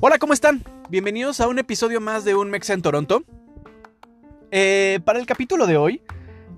[0.00, 0.64] Hola, ¿cómo están?
[0.88, 3.22] Bienvenidos a un episodio más de Un Mexa en Toronto.
[4.50, 6.02] Eh, para el capítulo de hoy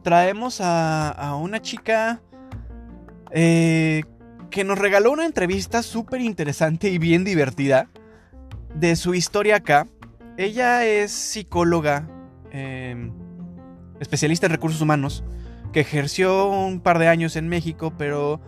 [0.02, 2.22] traemos a, una chica
[3.32, 4.04] eh,
[4.48, 7.90] que nos regaló una entrevista súper interesante y bien divertida
[8.74, 9.86] de su historia acá.
[10.38, 12.08] Ella es psicóloga,
[12.50, 13.12] em,
[14.00, 15.22] especialista en recursos humanos,
[15.72, 18.40] que ejerció un par de años en México, pero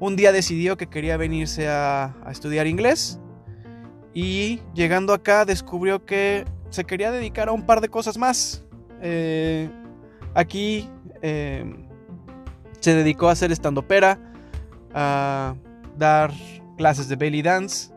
[0.00, 3.20] un día decidió que quería venirse a estudiar inglés
[4.14, 8.64] y llegando acá descubrió que se quería dedicar a un par de cosas más.
[9.00, 9.70] Eh,
[10.34, 10.90] aquí
[11.22, 11.64] eh,
[12.80, 14.18] se dedicó a hacer estandopera,
[14.92, 15.54] a
[15.96, 16.32] dar
[16.76, 17.92] clases de belly dance.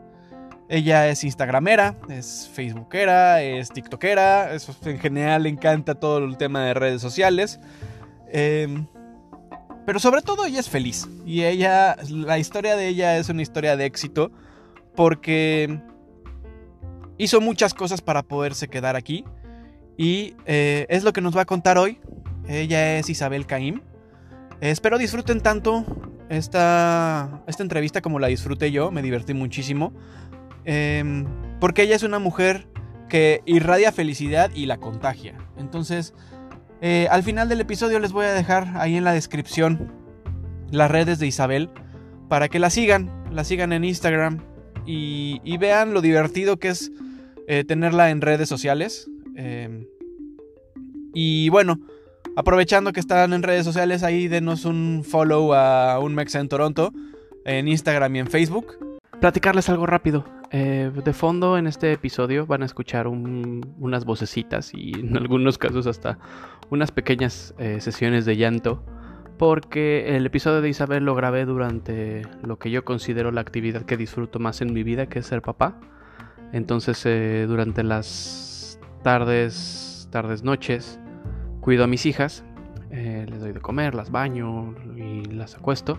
[0.68, 6.74] Ella es instagramera, es facebookera, es tiktokera, en general le encanta todo el tema de
[6.74, 7.60] redes sociales.
[8.32, 8.86] Em,
[9.84, 11.08] pero sobre todo ella es feliz.
[11.26, 14.32] Y ella, la historia de ella es una historia de éxito
[14.96, 15.80] porque
[17.18, 19.24] hizo muchas cosas para poderse quedar aquí.
[19.96, 22.00] Y eh, es lo que nos va a contar hoy.
[22.48, 23.82] Ella es Isabel Caim.
[24.60, 25.84] espero disfruten tanto
[26.28, 28.90] esta, esta entrevista como la disfruté yo.
[28.90, 29.92] Me divertí muchísimo.
[30.64, 31.26] Em,
[31.60, 32.66] porque ella es una mujer
[33.08, 35.36] que irradia felicidad y la contagia.
[35.58, 36.14] Entonces,
[36.82, 39.92] eh, al final del episodio les voy a dejar ahí en la descripción
[40.72, 41.70] las redes de Isabel
[42.28, 43.08] para que la sigan.
[43.30, 44.40] La sigan en Instagram
[44.84, 46.90] y, vean lo divertido que es
[47.46, 49.08] eh, tenerla en redes sociales.
[49.36, 49.86] Em,
[51.14, 51.78] y bueno,
[52.34, 56.92] aprovechando que están en redes sociales, ahí denos un follow a un Mexa en Toronto,
[57.44, 58.98] en Instagram y en Facebook.
[59.20, 60.24] Platicarles algo rápido.
[60.54, 65.86] Eh, de fondo en este episodio van a escuchar unas vocecitas y en algunos casos
[65.86, 66.18] hasta
[66.72, 68.82] unas pequeñas eh, sesiones de llanto
[69.36, 73.96] porque el episodio de Isabel lo grabé durante lo que yo considero la actividad que
[73.96, 75.78] disfruto más en mi vida, que es ser papá.
[76.52, 80.98] Entonces eh, durante las tardes, tardes, noches,
[81.60, 82.44] cuido a mis hijas,
[82.90, 85.98] eh, les doy de comer, las baño y las acuesto.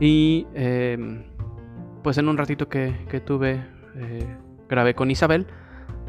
[0.00, 1.24] Y em,
[2.02, 3.62] pues en un ratito que, tuve,
[3.96, 4.36] eh,
[4.70, 5.46] grabé con Isabel.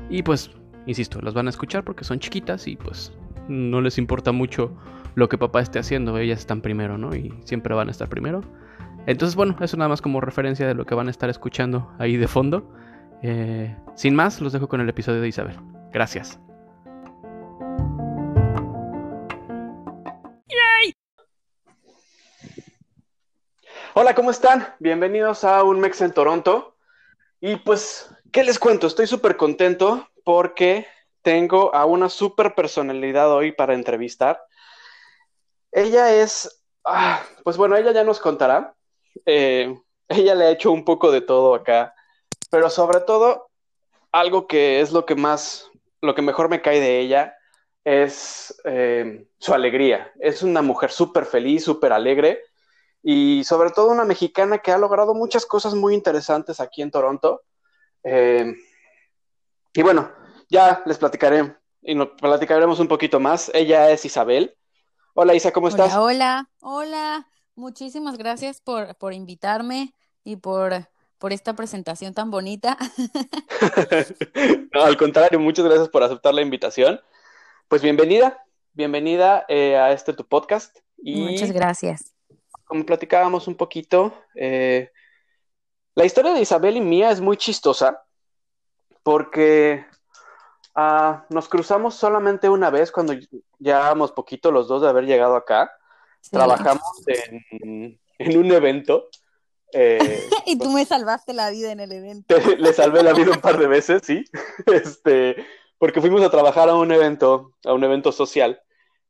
[0.09, 0.51] Y pues,
[0.85, 3.11] insisto, las van a escuchar porque son chiquitas y pues
[3.47, 4.75] no les importa mucho
[5.15, 6.17] lo que papá esté haciendo.
[6.17, 7.15] Ellas están primero, ¿no?
[7.15, 8.41] Y siempre van a estar primero.
[9.05, 12.17] Entonces, bueno, eso nada más como referencia de lo que van a estar escuchando ahí
[12.17, 12.73] de fondo.
[13.21, 15.57] Eh, sin más, los dejo con el episodio de Isabel.
[15.91, 16.39] Gracias.
[23.95, 24.65] Hola, ¿cómo están?
[24.79, 26.77] Bienvenidos a un Mex en Toronto.
[27.39, 28.87] Y pues, ¿qué les cuento?
[28.87, 30.87] Estoy súper contento porque
[31.23, 34.44] tengo a una súper personalidad hoy para entrevistar.
[35.72, 38.75] Ella es, ah, pues bueno, ella ya nos contará.
[39.25, 39.75] Eh,
[40.07, 41.95] ella le ha hecho un poco de todo acá
[42.53, 43.50] pero sobre todo,
[44.12, 47.35] algo que es lo que más, lo que mejor me cae de ella
[47.83, 50.13] es eh, su alegría.
[50.19, 52.44] Es una mujer súper feliz, súper alegre
[53.01, 57.41] y sobre todo una mexicana que ha logrado muchas cosas muy interesantes aquí en Toronto.
[58.03, 58.53] Eh,
[59.73, 60.12] y bueno,
[60.53, 63.49] ya les platicaré y nos platicaremos un poquito más.
[63.55, 64.55] Ella es Isabel.
[65.15, 65.95] Hola Isa, ¿cómo estás?
[65.95, 69.93] Hola, hola, Muchísimas gracias por, por invitarme
[70.23, 70.87] y por
[71.19, 72.77] por esta presentación tan bonita.
[74.73, 76.99] no, al contrario, muchas gracias por aceptar la invitación.
[77.69, 78.43] Pues bienvenida,
[78.73, 80.75] bienvenida eh, a este tu podcast.
[80.97, 82.13] Y muchas gracias.
[82.65, 84.91] Como platicábamos un poquito, eh,
[85.95, 88.03] la historia de Isabel y mía es muy chistosa
[89.01, 89.85] porque
[90.75, 93.13] ah, nos cruzamos solamente una vez cuando
[93.59, 95.72] llevábamos poquito los dos de haber llegado acá.
[96.31, 99.09] Trabajamos en, en un evento
[99.73, 99.97] eh,
[100.45, 102.35] y tú me salvaste la vida en el evento.
[102.57, 104.23] le salvé la vida un par de veces, sí.
[104.72, 105.35] Este,
[105.78, 108.62] porque fuimos a trabajar a un evento, a un evento social.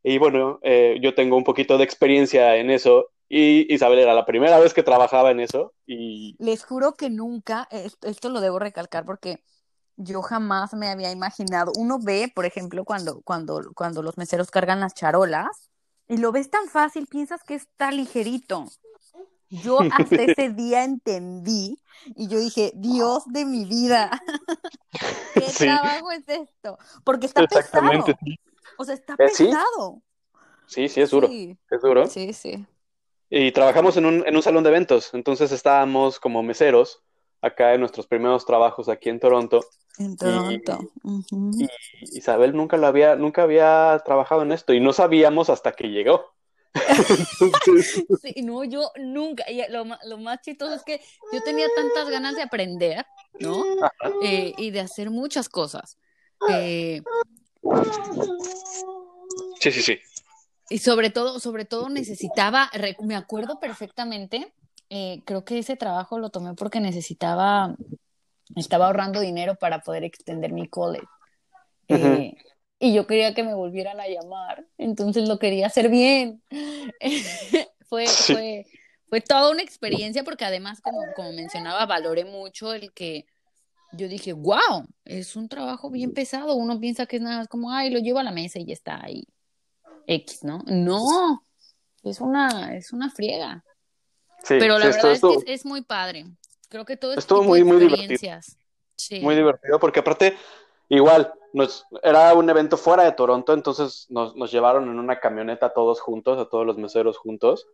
[0.02, 3.10] Y bueno, eh, yo tengo un poquito de experiencia en eso.
[3.30, 5.74] Y Isabel era la primera vez que trabajaba en eso.
[5.86, 6.36] Y...
[6.40, 9.40] Les juro que nunca, esto, lo debo recalcar porque
[9.98, 11.72] yo jamás me había imaginado.
[11.78, 15.72] Uno ve, por ejemplo, cuando, cuando, cuando los meseros cargan las charolas
[16.08, 18.66] y lo ves tan fácil, piensas que está ligerito.
[19.50, 21.78] Yo hasta ese día entendí
[22.16, 24.10] y yo dije, Dios de mi vida,
[25.34, 26.78] ¿qué trabajo es esto?
[27.04, 28.06] Porque está pesado.
[28.78, 30.02] O sea, está eh, pesado.
[30.66, 31.30] Sí, sí, es duro.
[31.30, 32.08] Es duro.
[32.08, 32.66] Sí, sí.
[33.30, 37.04] Y trabajamos en un, en un salón de eventos, entonces estábamos como meseros
[37.42, 39.62] acá en nuestros primeros trabajos aquí en Toronto.
[40.00, 40.80] En Toronto.
[41.04, 41.68] y
[42.18, 46.34] Isabel nunca lo había, nunca había trabajado en esto y no sabíamos hasta que llegó.
[48.22, 51.02] Sí, no, yo nunca, y lo, lo, más chistoso es que
[51.32, 53.06] yo tenía tantas ganas de aprender,
[53.40, 53.64] ¿no?
[54.24, 55.98] Eh, y de hacer muchas cosas.
[56.50, 57.02] Eh,
[59.60, 60.00] sí, sí, sí.
[60.70, 64.54] Y sobre todo, sobre todo necesitaba, me acuerdo perfectamente,
[64.90, 67.76] eh, creo que ese trabajo lo tomé porque necesitaba,
[68.56, 71.08] estaba ahorrando dinero para poder extender mi college.
[72.80, 76.42] y yo quería que me volvieran a llamar, entonces lo quería hacer bien.
[77.90, 78.66] fue, fue,
[79.10, 83.26] fue toda una experiencia porque además, como, como mencionaba, valoré mucho el que
[83.94, 86.56] yo dije, wow, es un trabajo bien pesado.
[86.56, 89.04] Uno piensa que es nada como, ay, lo llevo a la mesa y ya está
[89.04, 89.28] ahí.
[90.08, 90.64] X, ¿no?
[90.66, 91.46] No,
[92.04, 93.64] es una, es una friega.
[94.40, 96.26] Sí, Pero la verdad es que es, muy padre.
[96.74, 98.40] Creo que todo estuvo muy, muy divertido.
[98.96, 99.20] Sí.
[99.22, 100.36] Muy divertido, porque aparte,
[100.90, 105.72] igual, nos, era un evento fuera de Toronto, entonces nos, nos llevaron en una camioneta
[105.72, 107.68] todos juntos, a todos los meseros juntos.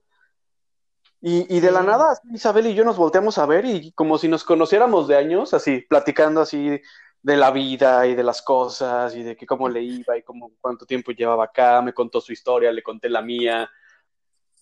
[1.22, 4.28] Y, y de la nada, Isabel y yo nos volteamos a ver y como si
[4.28, 6.82] nos conociéramos de años, así, platicando así
[7.22, 10.52] de la vida y de las cosas y de que cómo le iba y cómo,
[10.60, 13.72] cuánto tiempo llevaba acá, me contó su historia, le conté la mía.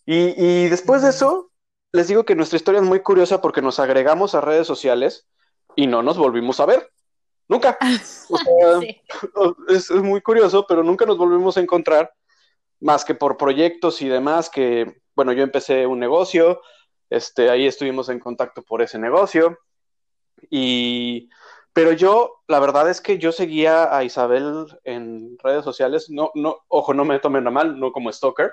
[0.06, 1.50] Y, y después de eso,
[1.92, 5.28] les digo que nuestra historia es muy curiosa porque nos agregamos a redes sociales
[5.75, 6.92] y no nos volvimos a ver.
[7.48, 7.78] Nunca.
[9.69, 12.12] es, es, muy curioso, pero nunca nos volvimos a encontrar
[12.80, 16.62] más que por proyectos y demás que bueno, yo empecé un negocio,
[17.10, 19.57] este, ahí estuvimos en contacto por ese negocio,
[20.51, 21.28] y,
[21.74, 26.57] pero yo, la verdad es que yo seguía a Isabel en redes sociales, no, no,
[26.68, 28.51] ojo, no me tomen a mal, no como stalker,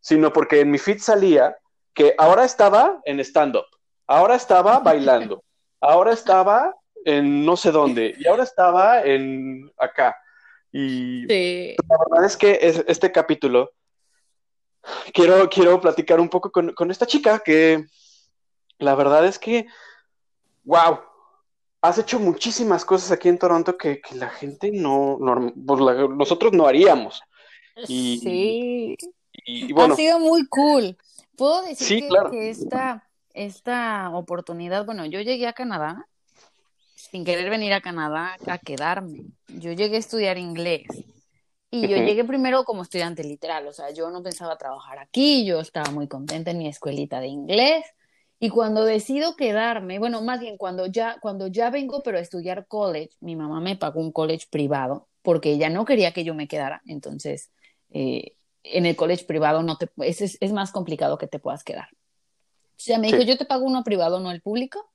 [0.00, 1.54] sino porque en mi feed salía
[1.98, 3.66] que ahora estaba en stand-up,
[4.06, 5.42] ahora estaba bailando,
[5.80, 6.72] ahora estaba
[7.04, 10.16] en no sé dónde, y ahora estaba en acá.
[10.70, 12.56] Y la verdad es que
[12.86, 13.72] este capítulo
[15.12, 17.84] quiero, quiero platicar un poco con, esta chica que
[18.78, 19.66] la verdad es que,
[20.62, 21.00] wow,
[21.80, 25.18] has hecho muchísimas cosas aquí en Toronto que, la gente no,
[25.66, 25.80] pues
[26.10, 27.20] nosotros no haríamos.
[27.88, 28.96] Y, sí.
[29.44, 30.96] Y, bueno, ha sido muy cool.
[31.38, 36.08] Puedo decir que, esta, esta oportunidad, bueno, yo llegué a Canadá
[36.96, 39.20] sin querer venir a Canadá a quedarme.
[39.46, 40.88] Yo llegué a estudiar inglés
[41.70, 45.60] y yo llegué primero como estudiante literal, o sea, yo no pensaba trabajar aquí, yo
[45.60, 47.84] estaba muy contenta en mi escuelita de inglés.
[48.40, 52.66] Y cuando decido quedarme, bueno, más bien cuando ya, cuando ya vengo, pero a estudiar
[52.66, 56.48] college, mi mamá me pagó un college privado porque ella no quería que yo me
[56.48, 56.82] quedara.
[56.86, 57.52] Entonces,
[57.90, 58.37] eh,
[58.72, 61.88] en el college privado no te, es, es, más complicado que te puedas quedar.
[61.92, 64.90] O sea, me dijo, yo te pago uno privado, no el público.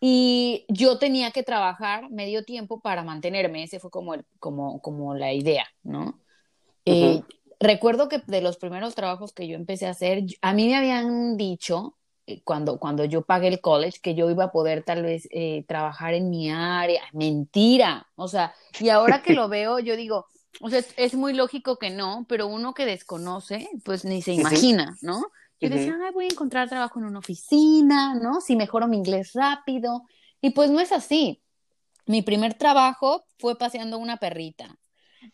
[0.00, 5.14] Y yo tenía que trabajar medio tiempo para mantenerme, ese fue como, el, como, como
[5.14, 6.18] la idea, ¿no?
[6.84, 7.22] Eh,
[7.60, 11.36] recuerdo que de los primeros trabajos que yo empecé a hacer, a mí me habían
[11.36, 11.96] dicho,
[12.26, 15.64] eh, cuando, cuando yo pagué el college, que yo iba a poder tal vez eh,
[15.66, 17.02] trabajar en mi área.
[17.12, 18.08] Mentira.
[18.16, 20.26] O sea, y ahora que lo veo, yo digo,
[20.60, 24.96] o sea, es, muy lógico que no, pero uno que desconoce, pues ni se imagina,
[25.00, 25.22] ¿no?
[25.60, 28.40] Yo decía, Ay, voy a encontrar trabajo en una oficina, ¿no?
[28.40, 30.02] Si mejoro mi inglés rápido.
[30.40, 31.40] Y pues no es así.
[32.04, 34.76] Mi primer trabajo fue paseando una perrita.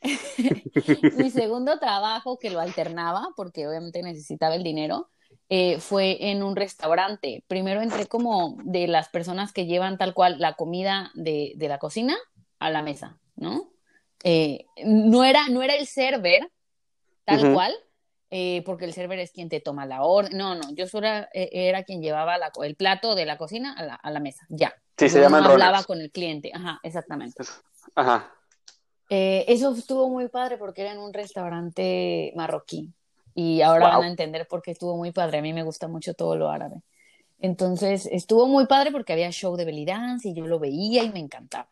[1.16, 5.08] mi segundo trabajo, que lo alternaba, porque obviamente necesitaba el dinero,
[5.48, 7.42] eh, fue en un restaurante.
[7.48, 11.78] Primero entré como de las personas que llevan tal cual la comida de, de la
[11.78, 12.18] cocina
[12.58, 13.70] a la mesa, ¿no?
[14.24, 16.50] Eh, no, era, no era el server
[17.24, 17.74] tal cual,
[18.30, 20.36] eh, porque el server es quien te toma la orden.
[20.36, 23.94] No, no, yo solo era, era quien llevaba el plato de la cocina a la,
[23.94, 24.74] a la mesa, ya.
[24.96, 27.44] Sí, se llaman no hablaba con el cliente, ajá, exactamente.
[27.94, 28.32] Ajá.
[29.10, 32.92] Eh, eso estuvo muy padre porque era en un restaurante marroquí
[33.34, 35.38] y ahora van a entender por qué estuvo muy padre.
[35.38, 36.82] A mí me gusta mucho todo lo árabe.
[37.38, 41.10] Entonces estuvo muy padre porque había show de belly dance y yo lo veía y
[41.10, 41.70] me encantaba.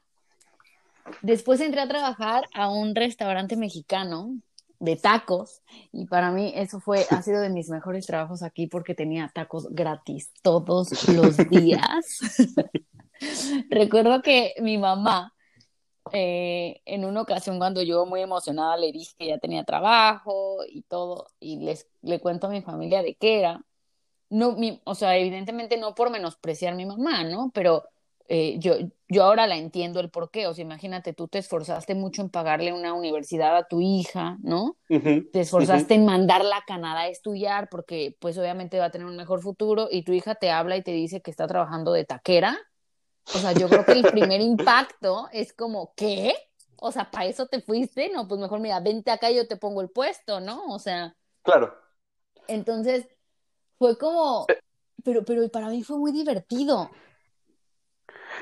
[1.22, 4.36] Después entré a trabajar a un restaurante mexicano
[4.78, 8.94] de tacos y para mí eso fue ha sido de mis mejores trabajos aquí porque
[8.94, 12.18] tenía tacos gratis todos los días.
[13.70, 15.32] Recuerdo que mi mamá
[16.12, 20.82] eh, en una ocasión cuando yo muy emocionada le dije que ya tenía trabajo y
[20.82, 23.64] todo y les le cuento a mi familia de qué era.
[24.28, 27.50] No, mi, o sea, evidentemente no por menospreciar a mi mamá, ¿no?
[27.54, 27.84] Pero
[28.28, 28.74] eh, yo,
[29.08, 30.46] yo ahora la entiendo el por qué.
[30.46, 34.76] O sea, imagínate, tú te esforzaste mucho en pagarle una universidad a tu hija, ¿no?
[34.88, 39.16] te esforzaste en mandarla a Canadá a estudiar porque pues obviamente va a tener un
[39.16, 42.58] mejor futuro y tu hija te habla y te dice que está trabajando de taquera.
[43.34, 46.34] O sea, yo creo que el primer impacto es como, ¿qué?
[46.76, 48.10] O sea, ¿para eso te fuiste?
[48.10, 50.66] No, pues mejor mira, vente acá y yo te pongo el puesto, ¿no?
[50.66, 51.16] O sea.
[51.42, 51.74] Claro.
[52.46, 53.08] Entonces,
[53.78, 54.46] fue como,
[55.02, 56.90] pero, pero para mí fue muy divertido.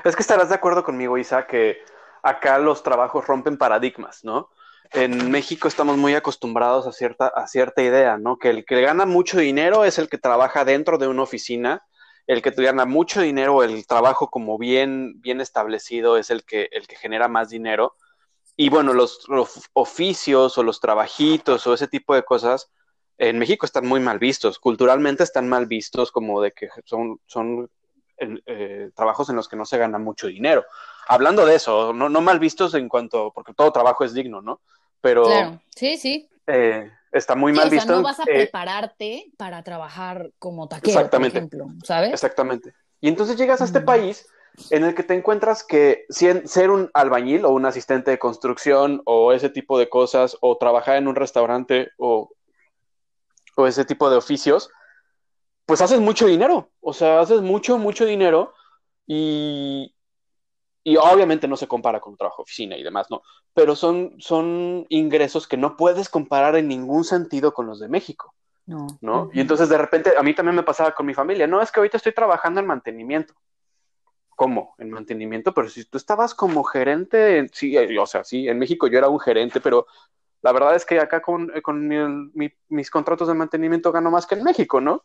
[0.05, 1.79] Es que estarás de acuerdo conmigo, Isa, que
[2.21, 4.51] acá los trabajos rompen paradigmas, ¿no?
[4.91, 8.37] En México estamos muy acostumbrados a cierta, a cierta idea, ¿no?
[8.37, 11.81] Que el que gana mucho dinero es el que trabaja dentro de una oficina,
[12.27, 16.85] el que gana mucho dinero, el trabajo como bien, bien establecido es el que, el
[16.85, 17.95] que genera más dinero.
[18.55, 19.27] Y bueno, los,
[19.73, 22.71] oficios o los trabajitos o ese tipo de cosas
[23.17, 24.59] en México están muy mal vistos.
[24.59, 27.71] Culturalmente están mal vistos como de que son, son
[28.17, 30.65] eh, trabajos en los que no se gana mucho dinero.
[31.07, 34.61] Hablando de eso, no, no mal vistos en cuanto, porque todo trabajo es digno, ¿no?
[35.01, 35.25] Pero...
[35.25, 36.29] Claro, sí, sí.
[36.47, 37.95] Eh, está muy mal visto.
[37.95, 42.13] no vas a eh, prepararte para trabajar como taquero, exactamente, por ejemplo, ¿sabes?
[42.13, 42.73] Exactamente.
[43.01, 43.85] Y entonces llegas a este mm.
[43.85, 44.27] país
[44.69, 49.33] en el que te encuentras que ser un albañil o un asistente de construcción o
[49.33, 52.31] ese tipo de cosas, o trabajar en un restaurante o,
[53.55, 54.69] o ese tipo de oficios,
[55.65, 56.71] pues haces mucho dinero.
[56.81, 58.53] O sea, haces mucho, mucho dinero
[59.07, 59.93] y,
[60.83, 63.21] y obviamente no se compara con un trabajo oficina y demás, ¿no?
[63.53, 68.33] Pero son, son ingresos que no puedes comparar en ningún sentido con los de México.
[68.67, 68.87] No.
[69.01, 69.29] ¿No?
[69.33, 71.79] Y entonces de repente a mí también me pasaba con mi familia, no, es que
[71.79, 73.33] ahorita estoy trabajando en mantenimiento.
[74.35, 74.75] ¿Cómo?
[74.79, 78.87] En mantenimiento, pero si tú estabas como gerente, sí, eh, o sea, sí, en México
[78.87, 79.87] yo era un gerente, pero
[80.41, 82.31] la verdad es que acá con, eh, con
[82.67, 85.03] mis contratos de mantenimiento gano más que en México, ¿no?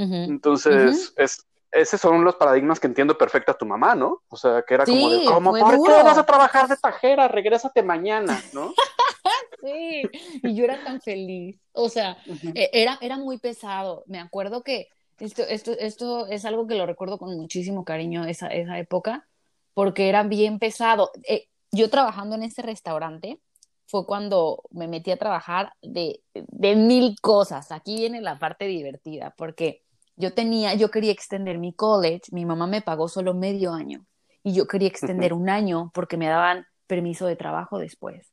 [0.00, 4.22] Entonces, es, esos son los paradigmas que entiendo perfecto a tu mamá, ¿no?
[4.28, 5.52] O sea, que era como de, ¿cómo?
[5.52, 7.28] ¿Por qué vas a trabajar de tajera?
[7.28, 8.72] Regrésate mañana, ¿no?
[9.62, 10.02] sí,
[10.42, 11.60] y yo era tan feliz.
[11.72, 12.16] O sea,
[12.54, 14.02] e, era, era muy pesado.
[14.06, 14.88] Me acuerdo que
[15.18, 19.28] esto, esto, esto es algo que lo recuerdo con muchísimo cariño, esa, esa época,
[19.72, 21.12] porque era bien pesado.
[21.28, 23.40] Eh, yo trabajando en ese restaurante,
[23.86, 27.70] fue cuando me metí a trabajar de, de mil cosas.
[27.70, 29.82] Aquí viene la parte divertida, porque
[30.20, 34.06] yo tenía, yo quería extender mi college, mi mamá me pagó solo medio año
[34.42, 38.32] y yo quería extender un año porque me daban permiso de trabajo después.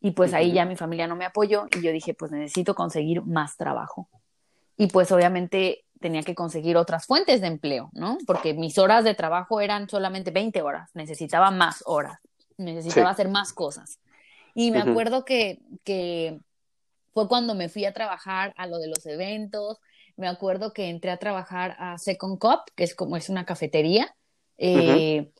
[0.00, 3.22] Y pues ahí ya mi familia no me apoyó y yo dije, pues necesito conseguir
[3.22, 4.08] más trabajo.
[4.76, 8.18] Y pues obviamente tenía que conseguir otras fuentes de empleo, ¿no?
[8.26, 12.18] Porque mis horas de trabajo eran solamente 20 horas, necesitaba más horas,
[12.58, 14.00] necesitaba hacer más cosas.
[14.54, 16.40] Y me acuerdo que, que
[17.12, 19.78] fue cuando me fui a trabajar a lo de los eventos,
[20.22, 24.14] me acuerdo que entré a trabajar a Second Cup, que es como es una cafetería.
[24.56, 25.32] Eh,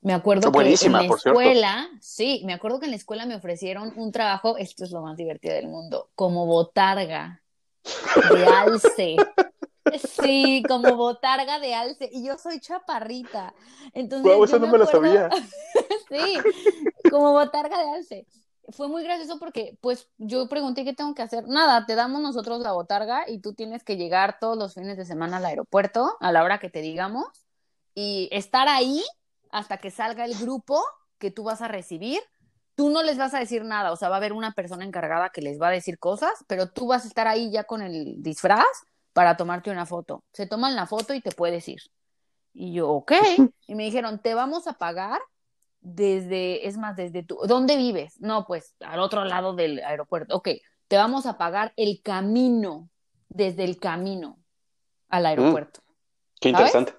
[0.00, 3.92] me acuerdo que en la escuela, sí, me acuerdo que en la escuela me ofrecieron
[3.96, 7.42] un trabajo, esto es lo más divertido del mundo, como botarga
[8.32, 9.16] de alce.
[10.22, 12.08] Sí, como botarga de alce.
[12.10, 13.52] Y yo soy chaparrita.
[13.92, 15.28] Entonces, eso no me, lo sabía.
[16.08, 16.38] sí,
[17.10, 18.26] como botarga de alce
[18.68, 21.48] fue muy gracioso porque, pues, yo pregunté qué tengo que hacer.
[21.48, 25.04] Nada, te damos nosotros la botarga y tú tienes que llegar todos los fines de
[25.04, 27.26] semana al aeropuerto a la hora que te digamos
[27.94, 29.02] y estar ahí
[29.50, 30.82] hasta que salga el grupo
[31.18, 32.20] que tú vas a recibir.
[32.74, 35.30] Tú no les vas a decir nada, o sea, va a haber una persona encargada
[35.30, 38.22] que les va a decir cosas, pero tú vas a estar ahí ya con el
[38.22, 38.64] disfraz
[39.12, 40.24] para tomarte una foto.
[40.32, 41.80] Se toman la foto y te puedes ir.
[42.52, 43.12] Y yo, ok.
[43.66, 45.20] Y me dijeron, te vamos a pagar
[45.80, 48.20] desde, es más, desde tu, ¿dónde vives?
[48.20, 50.36] No, pues al otro lado del aeropuerto.
[50.36, 50.48] Ok,
[50.88, 52.90] te vamos a pagar el camino,
[53.28, 54.38] desde el camino
[55.08, 55.26] al mm.
[55.26, 55.80] aeropuerto.
[56.40, 56.94] qué interesante.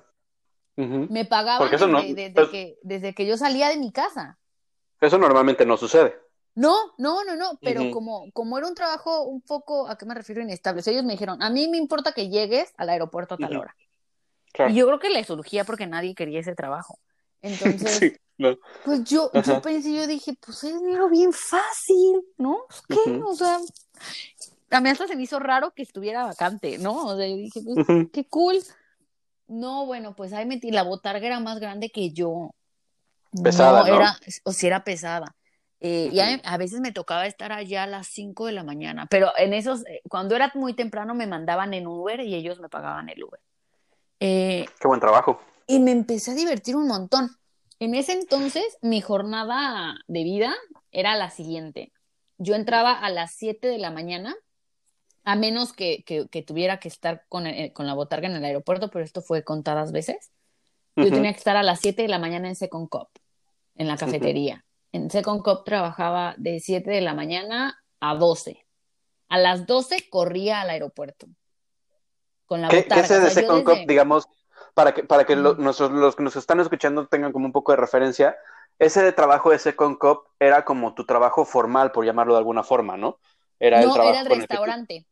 [0.76, 4.40] Me pagaban desde, que, desde que yo salía de mi casa.
[5.00, 6.16] Eso normalmente no sucede.
[6.56, 10.14] No, no, no, no, pero como, como era un trabajo un poco, ¿a qué me
[10.14, 10.42] refiero?
[10.42, 10.82] Inestable.
[10.86, 13.76] ellos me dijeron, a mí me importa que llegues al aeropuerto a tal hora.
[14.70, 17.00] Y yo creo que le surgía porque nadie quería ese trabajo.
[17.42, 18.20] Entonces,
[18.86, 22.66] pues yo, yo pensé, yo dije, pues es dinero bien fácil, ¿no?
[22.88, 23.22] ¿Qué?
[23.24, 23.60] O sea,
[24.72, 27.06] a mí hasta se me hizo raro que estuviera vacante, ¿no?
[27.06, 28.58] O sea, yo dije, pues, qué cool.
[29.48, 32.52] No, bueno, pues ahí metí, la botarga era más grande que yo.
[33.44, 35.36] Pesada, no, era, o si era pesada.
[35.84, 39.32] Eh, y a, veces me tocaba estar allá a las 5 de la mañana, pero
[39.36, 43.10] en esos, eh, cuando era muy temprano me mandaban en Uber y ellos me pagaban
[43.10, 43.40] el Uber.
[44.20, 45.42] Eh, Qué buen trabajo.
[45.66, 47.36] Y me empecé a divertir un montón.
[47.82, 50.54] En ese entonces, mi jornada de vida
[50.92, 51.92] era la siguiente.
[52.38, 54.36] Yo entraba a las 7 de la mañana,
[55.24, 56.04] a menos que,
[56.46, 59.92] tuviera que estar con, eh, con, la botarga en el aeropuerto, pero esto fue contadas
[59.92, 60.32] veces.
[60.96, 63.10] Yo tenía que estar a las 7 de la mañana en Second Cop,
[63.74, 64.64] en la cafetería.
[64.92, 68.64] En Second Cop trabajaba de 7 de la mañana a 12.
[69.28, 71.26] A las 12 corría al aeropuerto.
[72.46, 73.08] Con la botarga.
[73.08, 74.28] ¿Qué es de Second Cop, digamos,
[74.74, 77.78] para que, para que los, los que nos están escuchando tengan como un poco de
[77.78, 78.38] referencia,
[78.80, 82.98] ese trabajo de Second Cop era como tu trabajo formal, por llamarlo de alguna forma,
[82.98, 83.20] ¿no?
[83.60, 85.06] Era el trabajo era el restaurante.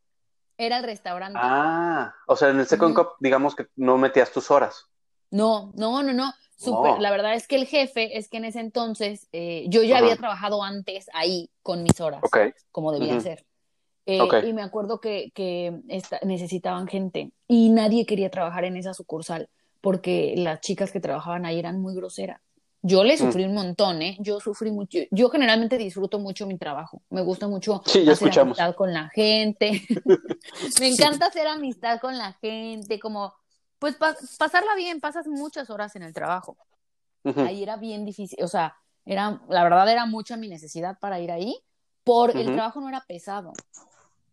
[0.57, 1.39] Era el restaurante.
[1.41, 3.05] Ah, o sea, en el Second Ujú.
[3.05, 4.87] Cup, digamos que no metías tus horas.
[5.31, 6.33] No, no, no, no.
[6.55, 6.91] Súper.
[6.91, 6.99] Oh.
[6.99, 10.17] La verdad es que el jefe es que en ese entonces eh, yo ya había
[10.17, 12.21] trabajado antes ahí con mis horas,
[12.71, 13.23] como debían Ujú.
[13.23, 13.45] ser.
[14.11, 14.35] Eh, Ok.
[14.43, 19.49] Y me acuerdo que, que esta- necesitaban gente y nadie quería trabajar en esa sucursal
[19.81, 22.41] porque las chicas que trabajaban ahí eran muy groseras.
[22.81, 23.17] Yo le Mm.
[23.17, 24.17] sufrí un montón, ¿eh?
[24.19, 24.97] Yo sufrí mucho.
[25.11, 27.01] Yo generalmente disfruto mucho mi trabajo.
[27.09, 28.57] Me gusta mucho Sí, ya hacer escuchamos.
[28.59, 29.83] amistad con la gente.
[30.81, 33.33] Me encanta hacer amistad con la gente, como,
[33.77, 36.57] pues pa- pasarla bien, pasas muchas horas en el trabajo.
[37.25, 37.41] Ujú.
[37.41, 38.75] Ahí era bien difícil, o sea,
[39.05, 41.55] era, la verdad era mucha mi necesidad para ir ahí,
[42.05, 42.53] por el Ujú.
[42.55, 43.51] trabajo no era pesado,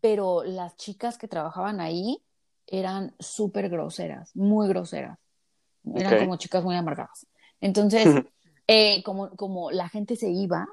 [0.06, 2.22] pero las chicas que trabajaban ahí
[2.68, 5.18] eran súper groseras, muy groseras.
[5.96, 6.20] Eran Ok.
[6.20, 7.26] como chicas muy amargadas.
[7.60, 8.06] Entonces,
[8.68, 10.68] eh, como, como la gente se iba,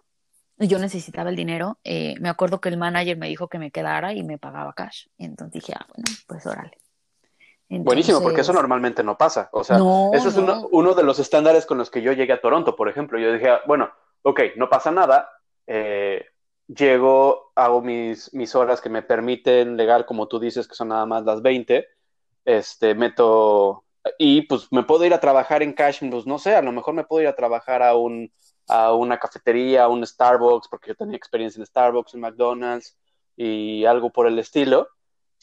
[0.60, 4.14] yo necesitaba el dinero, eh, me acuerdo que el manager me dijo que me quedara
[4.14, 5.08] y me pagaba cash.
[5.18, 6.78] Y entonces dije, ah, bueno, pues órale.
[7.70, 9.50] Buenísimo, porque eso Entonces, normalmente no pasa.
[9.52, 10.44] O sea, No, eso es no.
[10.44, 13.18] uno, uno de los estándares con los que yo llegué a Toronto, por ejemplo.
[13.18, 13.90] Yo dije, ah, bueno,
[14.22, 15.28] ok, no pasa nada.
[15.66, 16.24] eh,
[16.68, 21.06] llego, hago mis, mis horas que me permiten legal, como tú dices, que son nada
[21.06, 21.88] más las 20.
[22.46, 23.86] Este, meto
[24.18, 26.94] y pues me puedo ir a trabajar en cash, pues no sé, a lo mejor
[26.94, 28.32] me puedo ir a trabajar a un
[28.68, 32.98] a una cafetería, a un Starbucks, porque yo tenía experiencia en Starbucks, en McDonald's
[33.36, 34.88] y algo por el estilo.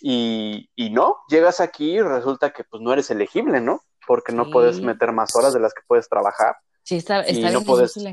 [0.00, 3.82] Y, y no, llegas aquí y resulta que pues no eres elegible, ¿no?
[4.06, 4.50] Porque no Sí.
[4.52, 6.56] puedes meter más horas de las que puedes trabajar.
[6.82, 8.08] Sí, está, y está no bien puedes- difícil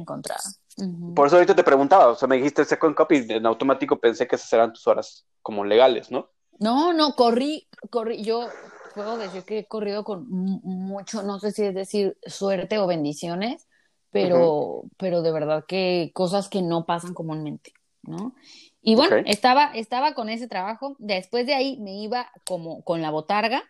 [1.13, 4.27] Por eso ahorita te preguntaba, o sea, me dijiste second copy y en automático pensé
[4.27, 6.31] que esas eran tus horas como legales, ¿no?
[6.59, 8.57] No, no, corrí, corrí, yo
[8.93, 12.87] puedo decir que he corrido con mu- mucho, no sé si es decir suerte o
[12.87, 13.67] bendiciones,
[14.11, 18.33] pero, pero de verdad que cosas que no pasan comúnmente, ¿no?
[18.81, 23.11] Y bueno, estaba, estaba con ese trabajo, después de ahí me iba como con la
[23.11, 23.63] botarga,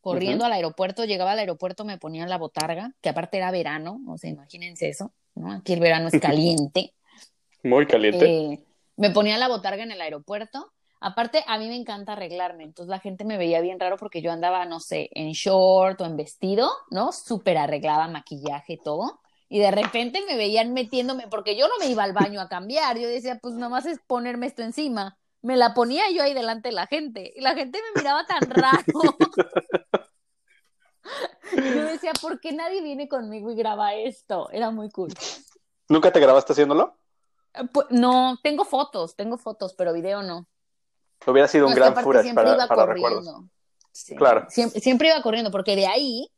[0.00, 4.18] corriendo al aeropuerto, llegaba al aeropuerto, me ponía la botarga, que aparte era verano, o
[4.18, 5.52] sea, imagínense eso, ¿no?
[5.52, 6.94] Aquí el verano es caliente.
[7.62, 8.26] Muy caliente.
[8.26, 8.64] Eh,
[8.96, 10.72] me ponía la botarga en el aeropuerto.
[11.00, 14.32] Aparte, a mí me encanta arreglarme, entonces la gente me veía bien raro porque yo
[14.32, 17.10] andaba, no sé, en short o en vestido, ¿no?
[17.12, 19.20] Súper arreglada, maquillaje, todo.
[19.48, 22.98] Y de repente me veían metiéndome, porque yo no me iba al baño a cambiar,
[22.98, 25.18] yo decía, pues nomás es ponerme esto encima.
[25.42, 28.40] Me la ponía yo ahí delante de la gente y la gente me miraba tan
[28.50, 28.82] raro.
[31.52, 34.48] Yo decía, ¿por qué nadie viene conmigo y graba esto?
[34.52, 35.12] Era muy cool.
[35.88, 36.96] ¿Nunca te grabaste haciéndolo?
[37.54, 40.46] Eh, pues, no, tengo fotos, tengo fotos, pero video no.
[41.26, 43.44] Hubiera sido un No, es que gran siempre para, iba para recuerdos.
[43.92, 44.14] Sí.
[44.14, 44.46] Claro.
[44.48, 46.30] Siempre, siempre iba corriendo, porque de ahí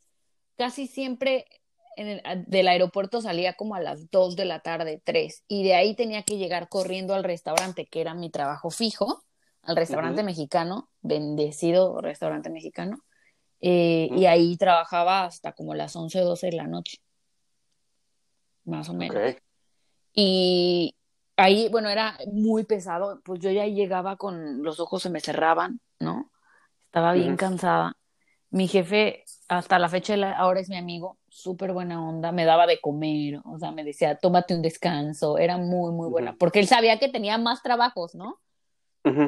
[0.57, 1.47] casi siempre
[1.97, 5.75] en el- del aeropuerto salía como a las 2 de la tarde, 3, y de
[5.75, 9.23] ahí tenía que llegar corriendo al restaurante, que era mi trabajo fijo,
[9.63, 12.99] al restaurante mexicano, bendecido restaurante mexicano,
[13.61, 16.99] eh, y ahí trabajaba hasta como las 11 o 12 de la noche,
[18.65, 19.15] más o menos.
[20.15, 20.95] Y
[21.37, 25.81] ahí, bueno, era muy pesado, pues yo ya llegaba con los ojos se me cerraban,
[25.99, 26.31] ¿no?
[26.87, 27.97] Estaba bien cansada.
[28.51, 32.79] Mi jefe, hasta la fecha, ahora es mi amigo, súper buena onda, me daba de
[32.81, 36.99] comer, o sea, me decía, tómate un descanso, era muy, muy buena, porque él sabía
[36.99, 38.39] que tenía más trabajos, ¿no?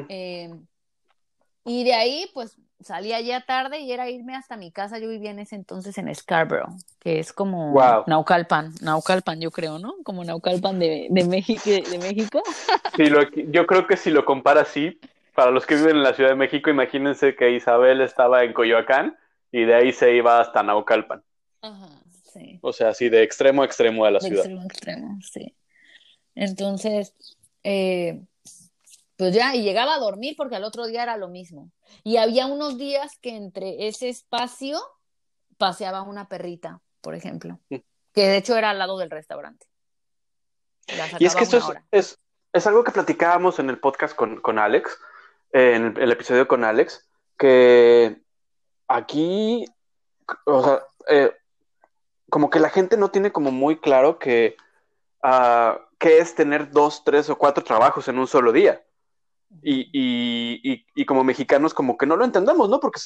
[0.09, 0.51] Eh,
[1.63, 5.31] y de ahí, pues, salía ya tarde y era irme hasta mi casa, yo vivía
[5.31, 8.03] en ese entonces en Scarborough, que es como Wow.
[8.05, 9.95] Naucalpan, Naucalpan yo creo, ¿no?
[10.03, 12.43] Como Naucalpan de, de México, de México.
[12.95, 14.99] Sí, lo- yo creo que si lo compara así,
[15.33, 19.17] para los que viven en la Ciudad de México, imagínense que Isabel estaba en Coyoacán
[19.51, 21.23] y de ahí se iba hasta Naucalpan.
[21.65, 21.89] Ajá,
[22.33, 22.59] sí.
[22.61, 24.43] O sea, así de extremo a extremo de la De ciudad.
[24.45, 25.55] extremo a extremo, sí.
[26.35, 27.13] Entonces,
[27.63, 28.21] eh,
[29.15, 31.71] pues ya, y llegaba a dormir porque al otro día era lo mismo.
[32.03, 34.79] Y había unos días que entre ese espacio
[35.57, 37.75] paseaba una perrita, por ejemplo, Mm.
[38.13, 39.65] que de hecho era al lado del restaurante.
[40.97, 42.19] La Y es que eso es, es,
[42.53, 44.97] es algo que platicábamos en el podcast con, con Alex,
[45.53, 48.21] eh, en el, el episodio con Alex, que
[48.87, 49.65] aquí,
[50.45, 51.33] o sea, eh,
[52.35, 54.57] como que la gente no tiene como muy claro que
[55.23, 58.83] ah, es tener dos, tres o cuatro trabajos en un solo día.
[59.61, 62.81] Y, y, y, y como mexicanos como que no lo entendemos, ¿no?
[62.81, 62.99] Porque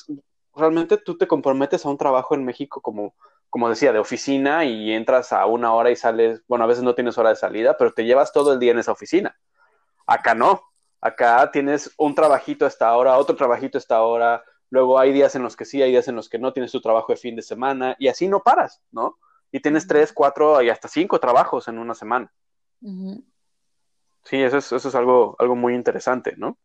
[0.56, 3.14] realmente tú te comprometes a un trabajo en México como,
[3.52, 6.96] como decía, de oficina y entras a una hora y sales, bueno, a veces no
[6.96, 9.38] tienes hora de salida, pero te llevas todo el día en esa oficina.
[10.08, 10.64] Acá no.
[11.02, 15.56] Acá tienes un trabajito hasta ahora, otro trabajito hasta ahora, luego hay días en los
[15.56, 17.96] que sí, hay días en los que no tienes tu trabajo de fin de semana
[18.00, 19.20] y así no paras, ¿no?
[19.52, 22.32] Y tienes tres, cuatro y hasta cinco trabajos en una semana.
[24.24, 26.58] Sí, eso es, eso es algo, algo muy interesante, ¿no?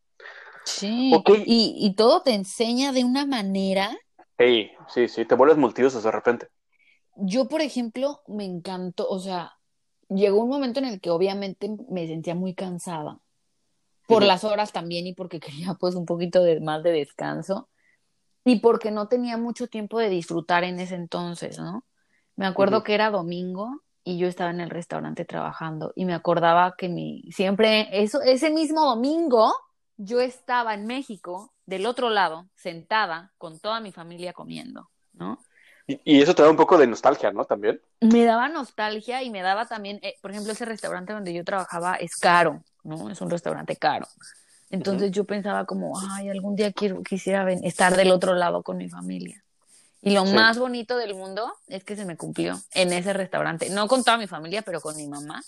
[0.65, 1.31] Sí, Ok.
[1.47, 3.97] y, y todo te enseña de una manera.
[4.39, 6.49] Ey, sí, sí, te vuelves multiusos de repente.
[7.17, 9.53] Yo, por ejemplo, me encantó, o sea,
[10.09, 13.21] llegó un momento en el que obviamente me sentía muy cansada
[14.07, 17.69] por las horas también y porque quería pues un poquito de, más de descanso
[18.45, 21.85] y porque no tenía mucho tiempo de disfrutar en ese entonces, ¿no?
[22.37, 26.75] Me acuerdo que era domingo y yo estaba en el restaurante trabajando y me acordaba
[26.77, 29.55] que mi siempre eso ese mismo domingo
[29.97, 35.39] yo estaba en México del otro lado sentada con toda mi familia comiendo, ¿no?
[35.87, 37.45] Y, y eso te da un poco de nostalgia, ¿no?
[37.45, 37.81] También.
[38.01, 41.97] me daba nostalgia y me daba también, eh, por ejemplo, ese restaurante donde yo trabajaba
[41.97, 43.11] es caro, ¿no?
[43.11, 44.07] Es un restaurante caro.
[44.71, 48.89] Entonces yo pensaba como, ay, algún día quiero, quisiera estar del otro lado con mi
[48.89, 49.45] familia.
[50.03, 50.35] Y lo Sí.
[50.35, 53.71] más bonito del mundo es que se me cumplió en ese restaurante.
[53.71, 55.43] No con toda mi familia, pero con mi mamá.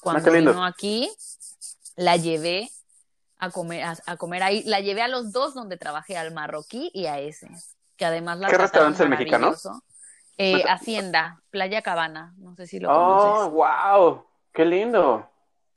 [0.00, 0.52] Cuando Ah, qué lindo.
[0.52, 1.10] vino aquí,
[1.96, 2.70] la llevé
[3.38, 4.62] a comer, a, a comer ahí.
[4.64, 7.48] La llevé a los dos donde trabajé, al marroquí y a ese.
[7.96, 9.54] Que además la ¿Qué restaurante es el mexicano?
[10.38, 12.34] Eh, Hacienda, Playa Cabana.
[12.38, 13.52] No sé si lo Oh, conoces.
[13.52, 15.26] wow, qué lindo.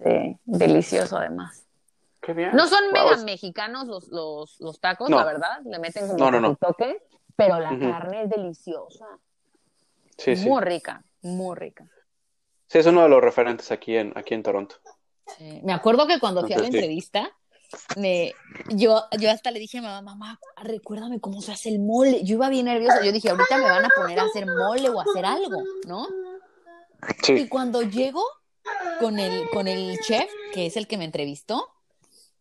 [0.04, 1.63] Sí, delicioso además.
[2.24, 2.52] Qué bien.
[2.56, 5.18] No son mega es- mexicanos los, los, los tacos, No.
[5.18, 5.60] la verdad.
[5.66, 7.04] Le meten como No, su toque,
[7.36, 9.06] pero la carne es deliciosa.
[10.18, 10.48] Sí, sí.
[10.48, 11.86] Muy rica, muy rica.
[12.68, 14.78] Sí, es uno de los referentes aquí en, aquí en Toronto.
[15.38, 15.60] Sí.
[15.64, 17.30] Me acuerdo que cuando fui a la entrevista,
[17.98, 18.34] me,
[18.70, 22.24] yo, yo hasta le dije a mi mamá, mamá, recuérdame cómo se hace el mole.
[22.24, 23.04] Yo iba bien nerviosa.
[23.04, 26.08] Yo dije, ahorita me van a poner a hacer mole o a hacer algo, ¿no?
[27.24, 27.50] Y Sí.
[27.50, 28.24] cuando llego
[29.00, 31.68] con el, con el chef, que es el que me entrevistó,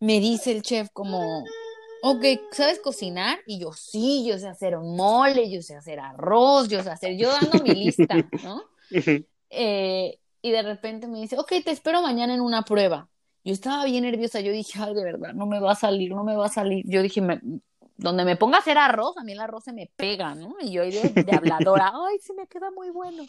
[0.03, 1.45] me dice el chef como,
[2.03, 3.39] ok, ¿sabes cocinar?
[3.47, 7.31] Y yo, sí, yo sé hacer mole, yo sé hacer arroz, yo sé hacer, yo
[7.31, 8.63] dando mi lista, ¿no?
[9.55, 13.09] Eh, y de repente me dice, ok, te espero mañana en una prueba.
[13.45, 16.25] Yo estaba bien nerviosa, yo dije, ay, de verdad, no me va a salir, no
[16.25, 16.85] me va a salir.
[16.89, 17.41] Yo dije, me-
[17.97, 20.57] donde me ponga a hacer arroz, a mí el arroz se me pega, ¿no?
[20.61, 23.25] Y yo de, de habladora, ay, se me queda muy bueno.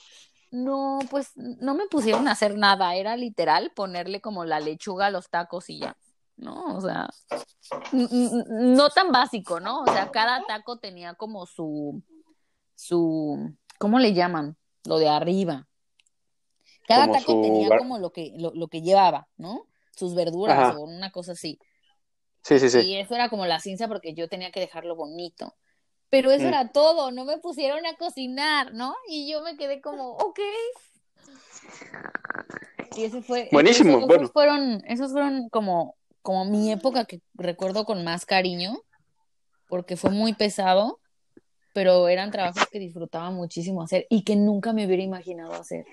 [0.51, 5.12] No, pues no me pusieron a hacer nada, era literal ponerle como la lechuga a
[5.12, 5.97] los tacos y ya,
[6.38, 6.76] ¿no?
[6.78, 7.10] O sea,
[7.91, 9.82] no tan básico, ¿no?
[9.82, 12.02] O sea, cada taco tenía como su,
[12.76, 14.58] su, ¿cómo le llaman?
[14.86, 15.67] Lo de arriba.
[16.88, 19.67] Cada Como taco tenía como lo que, lo, lo que llevaba, ¿no?
[19.96, 20.78] Sus verduras Ajá.
[20.78, 21.60] o una cosa así.
[22.41, 22.80] Sí, sí, sí.
[22.80, 25.56] Y eso era como la ciencia porque yo tenía que dejarlo bonito.
[26.10, 26.48] Pero eso Mm.
[26.50, 28.93] era todo, no me pusieron a cocinar, ¿no?
[29.08, 30.39] Y yo me quedé como, ok.
[32.96, 33.50] Y ese fue.
[33.52, 34.30] Buenísimo, esos, esos bueno.
[34.30, 38.81] fueron, esos fueron como, como mi época que recuerdo con más cariño,
[39.67, 40.99] porque fue muy pesado,
[41.73, 45.86] pero eran trabajos que disfrutaba muchísimo hacer y que nunca me hubiera imaginado hacer.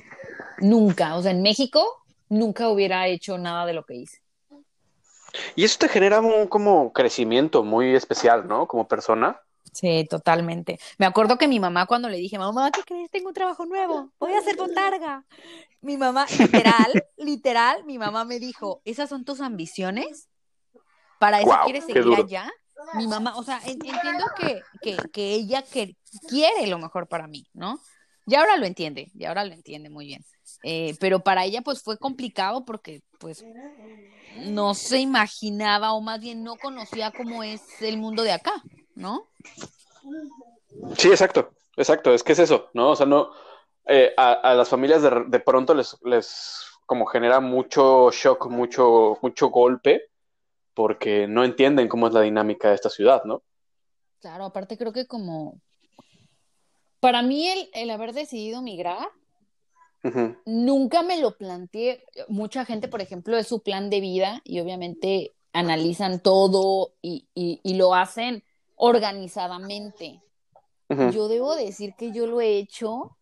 [0.60, 1.16] Nunca.
[1.16, 1.84] O sea, en México
[2.28, 4.18] nunca hubiera hecho nada de lo que hice.
[5.56, 8.66] Y eso te genera un como crecimiento muy especial, ¿no?
[8.66, 9.40] Como persona.
[9.72, 10.80] Sí, totalmente.
[10.98, 13.10] Me acuerdo que mi mamá cuando le dije, mamá, ¿qué crees?
[13.10, 15.24] Tengo un trabajo nuevo, voy a hacer botarga.
[15.80, 20.28] Mi mamá, literal, literal, mi mamá me dijo, ¿esas son tus ambiciones?
[21.18, 22.50] ¿Para eso quieres seguir allá?
[22.94, 25.96] Mi mamá, o sea, en- entiendo que, que, que ella que,
[26.28, 27.78] quiere lo mejor para mí, ¿no?
[28.26, 30.24] Y ahora lo entiende, y ahora lo entiende muy bien.
[30.62, 33.44] Eh, pero para ella pues fue complicado porque pues
[34.46, 38.62] no se imaginaba o más bien no conocía cómo es el mundo de acá,
[38.94, 39.28] ¿no?
[40.96, 42.90] Sí, exacto, exacto, es que es eso, ¿no?
[42.90, 43.30] O sea, no,
[43.86, 49.18] eh, a, a las familias de, de pronto les, les como genera mucho shock, mucho,
[49.22, 50.02] mucho golpe,
[50.74, 53.42] porque no entienden cómo es la dinámica de esta ciudad, ¿no?
[54.20, 55.60] Claro, aparte creo que como
[57.00, 59.08] para mí el, el haber decidido migrar,
[60.44, 62.04] nunca me lo planteé.
[62.28, 67.60] Mucha gente, por ejemplo, es su plan de vida y obviamente analizan todo y, y-
[67.62, 68.44] y lo hacen
[68.80, 70.22] organizadamente.
[71.12, 73.16] Yo debo decir que yo lo he hecho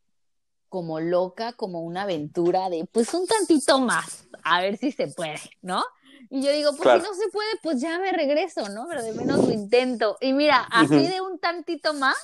[0.70, 5.38] como loca, como una aventura de pues un tantito más, a ver si se puede,
[5.60, 5.84] ¿no?
[6.30, 7.00] Y yo digo, pues Claro.
[7.00, 8.86] si no se puede, pues ya me regreso, ¿no?
[8.88, 10.16] Pero de menos lo intento.
[10.20, 12.16] Y mira, así de un tantito más,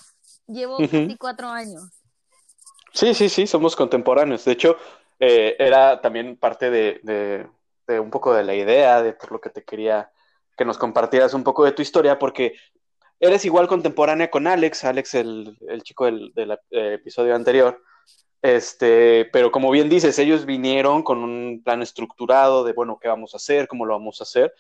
[0.47, 1.83] llevo casi cuatro años.
[2.93, 4.45] Sí, sí, sí, somos contemporáneos.
[4.45, 4.77] De hecho,
[5.19, 7.47] eh, era también parte de, de-
[7.87, 10.11] de un poco de la idea, de por lo que te quería
[10.57, 12.55] que nos compartieras un poco de tu historia, porque
[13.29, 17.83] eres igual contemporánea con Alex, Alex, el, el chico del, del, eh, episodio anterior.
[18.43, 23.33] Este, pero como bien dices, ellos vinieron con un plan estructurado de, bueno, ¿qué vamos
[23.35, 23.67] a hacer?
[23.69, 24.53] ¿Cómo lo vamos a hacer?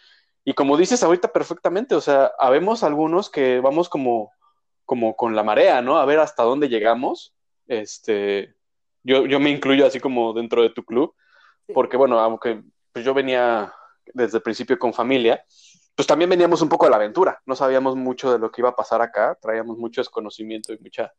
[0.44, 4.32] Y como dices ahorita perfectamente, o sea, habemos algunos que vamos como,
[4.84, 5.98] como con la marea, ¿no?
[5.98, 7.34] A ver hasta dónde llegamos.
[7.66, 8.54] Este,
[9.02, 11.14] yo, yo me incluyo así como dentro de tu club,
[11.74, 13.72] porque bueno, aunque pues yo venía
[14.12, 15.44] desde el principio con familia,
[15.94, 18.70] pues también veníamos un poco a la aventura, no sabíamos mucho de lo que iba
[18.70, 21.12] a pasar acá, traíamos mucho desconocimiento y mucha,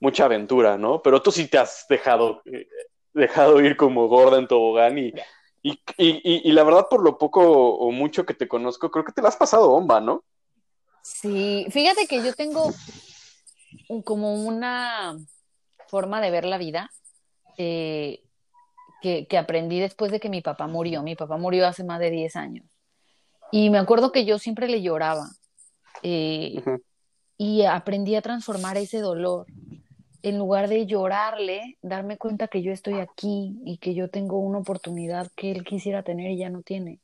[0.00, 1.00] mucha aventura, ¿no?
[1.00, 2.68] Pero tú sí te has dejado, eh,
[3.14, 5.12] dejado ir como gorda en tobogán y,
[5.62, 9.12] y, y, y, la verdad por lo poco o mucho que te conozco, creo que
[9.12, 10.22] te la has pasado bomba, ¿no?
[11.02, 12.70] Sí, fíjate que yo tengo
[14.04, 15.16] como una
[15.88, 16.90] forma de ver la vida
[17.56, 18.22] eh,
[19.00, 21.02] que, que, aprendí después de que mi papá murió.
[21.02, 22.73] Mi papá murió hace más de 10 años.
[23.56, 25.28] Y me acuerdo que yo siempre le lloraba.
[26.02, 26.60] Eh,
[27.38, 29.46] y aprendí a transformar ese dolor.
[30.22, 34.58] En lugar de llorarle, darme cuenta que yo estoy aquí y que yo tengo una
[34.58, 36.98] oportunidad que él quisiera tener y ya no tiene.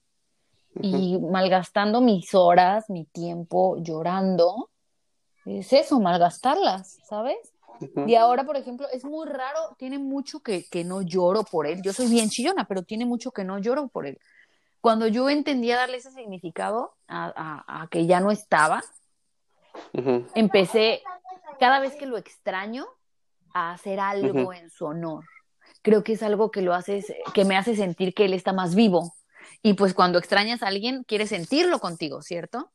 [0.83, 4.71] Y malgastando mis horas, mi tiempo llorando,
[5.45, 7.39] es eso, malgastarlas, ¿sabes?
[8.09, 11.81] Y ahora, por ejemplo, es muy raro, tiene mucho que, que no lloro por él.
[11.81, 14.19] Yo soy bien chillona, pero tiene mucho que no lloro por él.
[14.81, 18.83] Cuando yo entendía darle ese significado a, a, que ya no estaba,
[20.35, 21.03] empecé,
[21.59, 22.87] cada vez que lo extraño,
[23.53, 25.25] a hacer algo en su honor.
[25.83, 28.75] Creo que es algo que lo haces, que me hace sentir que él está más
[28.75, 29.13] vivo.
[29.63, 32.71] Y pues cuando extrañas a alguien, quieres sentirlo contigo, ¿cierto?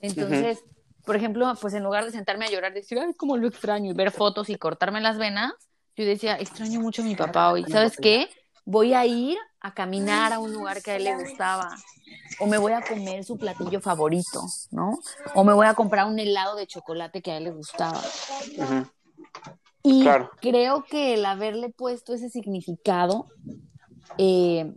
[0.00, 0.62] Entonces,
[1.04, 3.94] por ejemplo, pues en lugar de sentarme a llorar, decir, ay, cómo lo extraño, y
[3.94, 5.52] ver fotos y cortarme las venas,
[5.96, 7.64] yo decía, extraño mucho a mi papá hoy.
[7.64, 8.28] ¿Sabes qué?
[8.64, 11.76] Voy a ir a caminar a un lugar que a él le gustaba.
[12.40, 14.98] O me voy a comer su platillo favorito, ¿no?
[15.34, 18.00] O me voy a comprar un helado de chocolate que a él le gustaba.
[19.84, 20.06] Y
[20.40, 23.28] creo que el haberle puesto ese significado,
[24.18, 24.74] eh,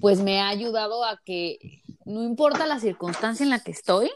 [0.00, 4.10] pues me ha ayudado a que no importa la circunstancia en la que estoy,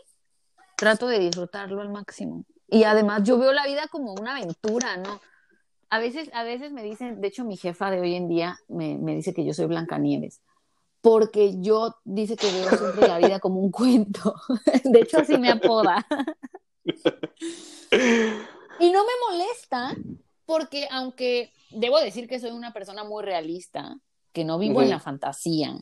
[0.77, 2.45] trato de disfrutarlo al máximo.
[2.69, 5.21] Y además yo veo la vida como una aventura, ¿no?
[5.91, 8.97] A veces, a veces me dicen, de hecho mi jefa de hoy en día me,
[8.97, 10.41] me dice que yo soy Blancanieves,
[11.01, 14.35] porque yo dice que veo siempre la vida como un cuento.
[14.85, 16.07] de hecho así me apoda.
[16.85, 16.93] y
[18.93, 19.95] no me molesta,
[20.47, 23.97] porque aunque debo decir que soy una persona muy realista,
[24.33, 25.81] que no vivo en la fantasía,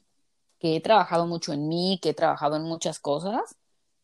[0.59, 3.57] que he trabajado mucho en mí, que he trabajado en muchas cosas,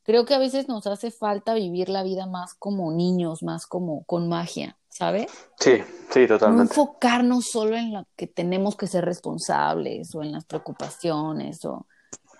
[0.04, 4.04] creo que a veces nos hace falta vivir la vida más como niños, más como
[4.04, 5.32] con magia, ¿sabes?
[5.58, 6.56] Sí, sí, totalmente.
[6.56, 11.86] No enfocarnos solo en lo que tenemos que ser responsables o en las preocupaciones o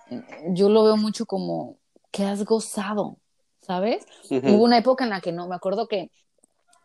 [0.09, 1.77] eh, yo lo veo mucho como
[2.11, 3.17] que has gozado,
[3.61, 4.05] ¿sabes?
[4.29, 6.11] Hubo una época en la que no, me acuerdo que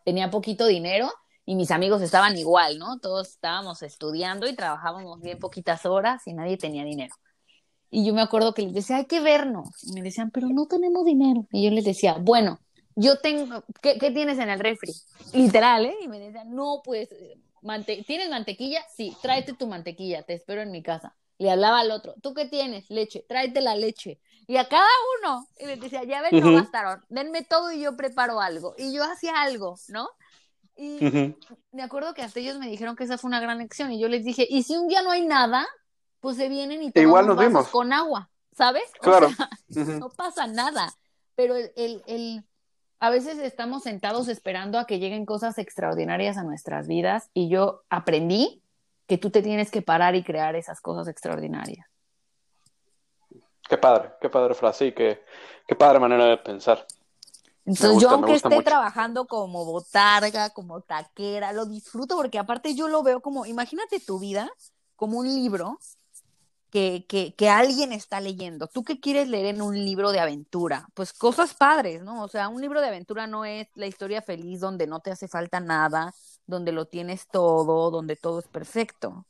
[0.03, 1.11] tenía poquito dinero
[1.45, 2.99] y mis amigos estaban igual, ¿no?
[2.99, 7.13] Todos estábamos estudiando y trabajábamos bien poquitas horas y nadie tenía dinero.
[7.91, 9.69] Y yo me acuerdo que les decía, hay que vernos.
[9.83, 11.45] Y me decían, pero no tenemos dinero.
[11.51, 12.59] Y yo les decía, bueno,
[12.95, 14.93] yo tengo, ¿qué, qué tienes en el refri?
[15.33, 15.95] Literal, ¿eh?
[16.01, 17.09] Y me decían, no, pues,
[18.07, 18.81] ¿tienes mantequilla?
[18.95, 21.15] Sí, tráete tu mantequilla, te espero en mi casa.
[21.37, 22.89] Le hablaba al otro, ¿tú qué tienes?
[22.89, 24.19] Leche, tráete la leche.
[24.47, 24.87] Y a cada
[25.19, 28.73] uno, y les decía, ya ven, no bastaron, denme todo y yo preparo algo.
[28.77, 30.09] Y yo hacía algo, ¿no?
[30.75, 30.99] Y
[31.71, 33.91] me acuerdo que hasta ellos me dijeron que esa fue una gran lección.
[33.91, 35.67] Y yo les dije, ¿y si un día no hay nada?
[36.21, 37.67] Pues se vienen y Igual nos vemos.
[37.67, 38.89] con agua, ¿sabes?
[39.01, 39.29] Claro.
[39.67, 40.93] No pasa nada,
[41.35, 42.45] pero el, el, el,
[42.99, 47.83] a veces estamos sentados esperando a que lleguen cosas extraordinarias a nuestras vidas y yo
[47.89, 48.63] aprendí
[49.07, 51.87] que tú te tienes que parar y crear esas cosas extraordinarias.
[53.67, 55.23] Qué padre, qué padre frase y qué,
[55.67, 56.85] qué padre manera de pensar.
[57.65, 63.03] Entonces yo aunque esté trabajando como botarga, como taquera, lo disfruto porque aparte yo lo
[63.03, 64.51] veo como, imagínate tu vida
[64.95, 65.79] como un libro
[66.71, 68.67] que, que, que, alguien está leyendo.
[68.67, 70.87] ¿Tú qué quieres leer en un libro de aventura?
[70.93, 72.23] Pues cosas padres, ¿no?
[72.23, 75.27] O sea, un libro de aventura no es la historia feliz donde no te hace
[75.27, 76.13] falta nada,
[76.47, 79.25] donde lo tienes todo, donde todo es perfecto.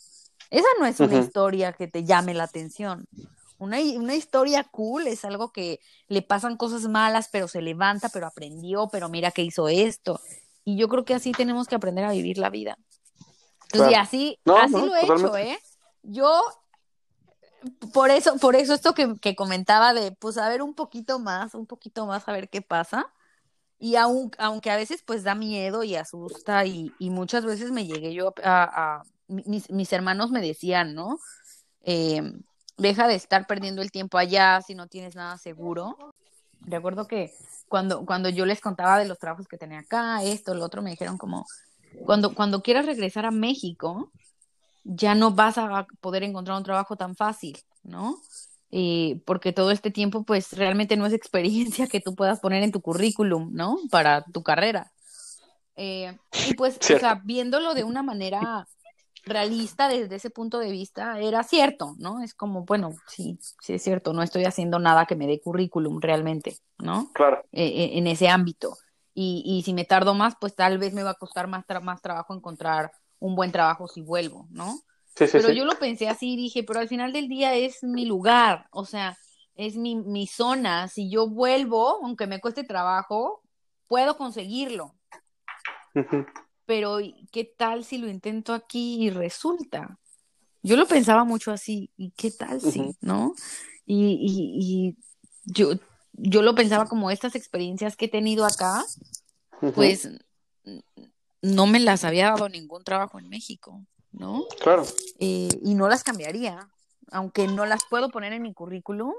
[0.52, 3.08] Esa no es una historia que te llame la atención.
[3.58, 8.28] Una, una, historia cool es algo que le pasan cosas malas, pero se levanta, pero
[8.28, 10.20] aprendió, pero mira que hizo esto.
[10.64, 12.78] Y yo creo que así tenemos que aprender a vivir la vida.
[13.74, 15.58] Y así, así lo he hecho, ¿eh?
[16.04, 16.42] Yo
[17.94, 21.54] por eso, por eso esto que, que, comentaba de, pues, a ver un poquito más,
[21.56, 23.06] un poquito más, a ver qué pasa.
[23.80, 27.86] Y aun, aunque a veces, pues, da miedo y asusta y, y muchas veces me
[27.88, 31.20] llegué yo a, a mis, mis, hermanos me decían, ¿no?
[31.84, 32.22] Eh,
[32.78, 35.98] deja de estar perdiendo el tiempo allá si no tienes nada seguro.
[36.62, 37.34] Recuerdo que
[37.68, 40.92] cuando, cuando yo les contaba de los trabajos que tenía acá, esto, lo otro, me
[40.92, 41.46] dijeron como,
[42.06, 44.12] cuando, cuando quieras regresar a México,
[44.84, 48.18] ya no vas a poder encontrar un trabajo tan fácil, ¿no?
[48.70, 52.72] Y porque todo este tiempo, pues realmente no es experiencia que tú puedas poner en
[52.72, 53.78] tu currículum, ¿no?
[53.90, 54.92] Para tu carrera.
[55.76, 56.18] Eh,
[56.48, 58.68] y pues, o sea, viéndolo de una manera
[59.24, 62.24] realista desde ese punto de vista era cierto, ¿no?
[62.24, 66.00] Es como, bueno, sí, sí es cierto, no estoy haciendo nada que me dé currículum
[66.02, 67.12] realmente, ¿no?
[67.14, 67.44] Claro.
[67.52, 68.78] Eh, eh, en ese ámbito.
[69.14, 71.82] Y, y, si me tardo más, pues tal vez me va a costar más, tra
[71.82, 74.74] más trabajo encontrar un buen trabajo si vuelvo, ¿no?
[75.16, 75.56] Sí, sí, pero sí.
[75.56, 78.86] yo lo pensé así y dije, pero al final del día es mi lugar, o
[78.86, 79.18] sea,
[79.56, 80.88] es mi, mi zona.
[80.88, 83.44] Si yo vuelvo, aunque me cueste trabajo,
[83.88, 84.96] puedo conseguirlo.
[85.94, 86.26] Uh -huh.
[86.66, 86.98] Pero,
[87.32, 90.00] ¿qué tal si lo intento aquí y resulta?
[90.64, 92.98] Yo lo pensaba mucho así, ¿y qué tal si, uh -huh.
[93.02, 93.34] no?
[93.86, 94.98] Y, y, y,
[95.46, 95.74] yo,
[96.14, 98.84] yo lo pensaba como estas experiencias que he tenido acá,
[99.62, 99.74] uh -huh.
[99.74, 100.10] pues
[101.42, 104.46] no me las había dado ningún trabajo en México, ¿no?
[104.62, 104.86] Claro.
[105.20, 106.70] Eh, y no las cambiaría,
[107.12, 109.14] aunque no las puedo poner en mi currículum,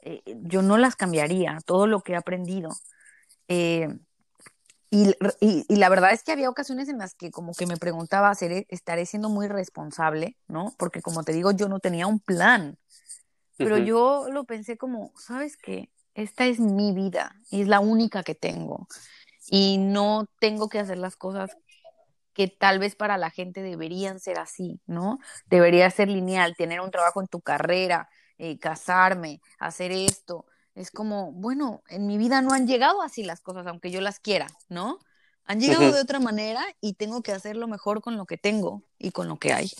[0.00, 2.70] eh, yo no las cambiaría, todo lo que he aprendido.
[3.48, 3.88] Eh,
[4.90, 7.76] y, y, y, la verdad es que había ocasiones en las que como que me
[7.76, 10.36] preguntaba, ¿seré, ¿estaré siendo muy responsable?
[10.46, 10.74] ¿No?
[10.78, 12.78] Porque como te digo, yo no tenía un plan.
[13.58, 13.84] Pero uh -huh.
[13.84, 15.90] yo lo pensé como, ¿sabes qué?
[16.14, 18.88] Esta es mi vida y es la única que tengo.
[19.50, 21.56] Y no tengo que hacer las cosas
[22.34, 25.18] que tal vez para la gente deberían ser así, ¿no?
[25.46, 28.08] Debería ser lineal, tener un trabajo en tu carrera,
[28.38, 30.46] eh, casarme, hacer esto,
[30.78, 34.20] es como, bueno, en mi vida no han llegado así las cosas, aunque yo las
[34.20, 35.00] quiera, ¿no?
[35.44, 35.94] Han llegado uh -huh.
[35.94, 39.40] de otra manera y tengo que hacerlo mejor con lo que tengo y con lo
[39.40, 39.72] que hay.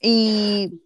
[0.00, 0.82] Y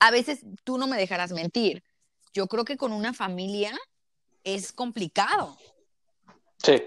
[0.00, 1.84] a veces tú no me dejarás mentir.
[2.32, 3.78] Yo creo que con una familia
[4.42, 5.58] es complicado.
[6.64, 6.82] Sí.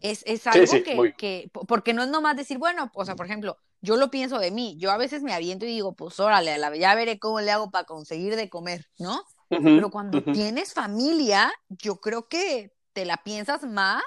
[0.00, 3.16] Es, es algo sí, sí, que, que, porque no es nomás decir, bueno, o sea,
[3.16, 6.18] por ejemplo, yo lo pienso de mí, yo a veces me aviento y digo, pues
[6.20, 9.24] órale, ya veré cómo le hago para conseguir de comer, ¿no?
[9.50, 10.32] Uh -huh, Pero cuando uh -huh.
[10.32, 14.02] tienes familia, yo creo que te la piensas más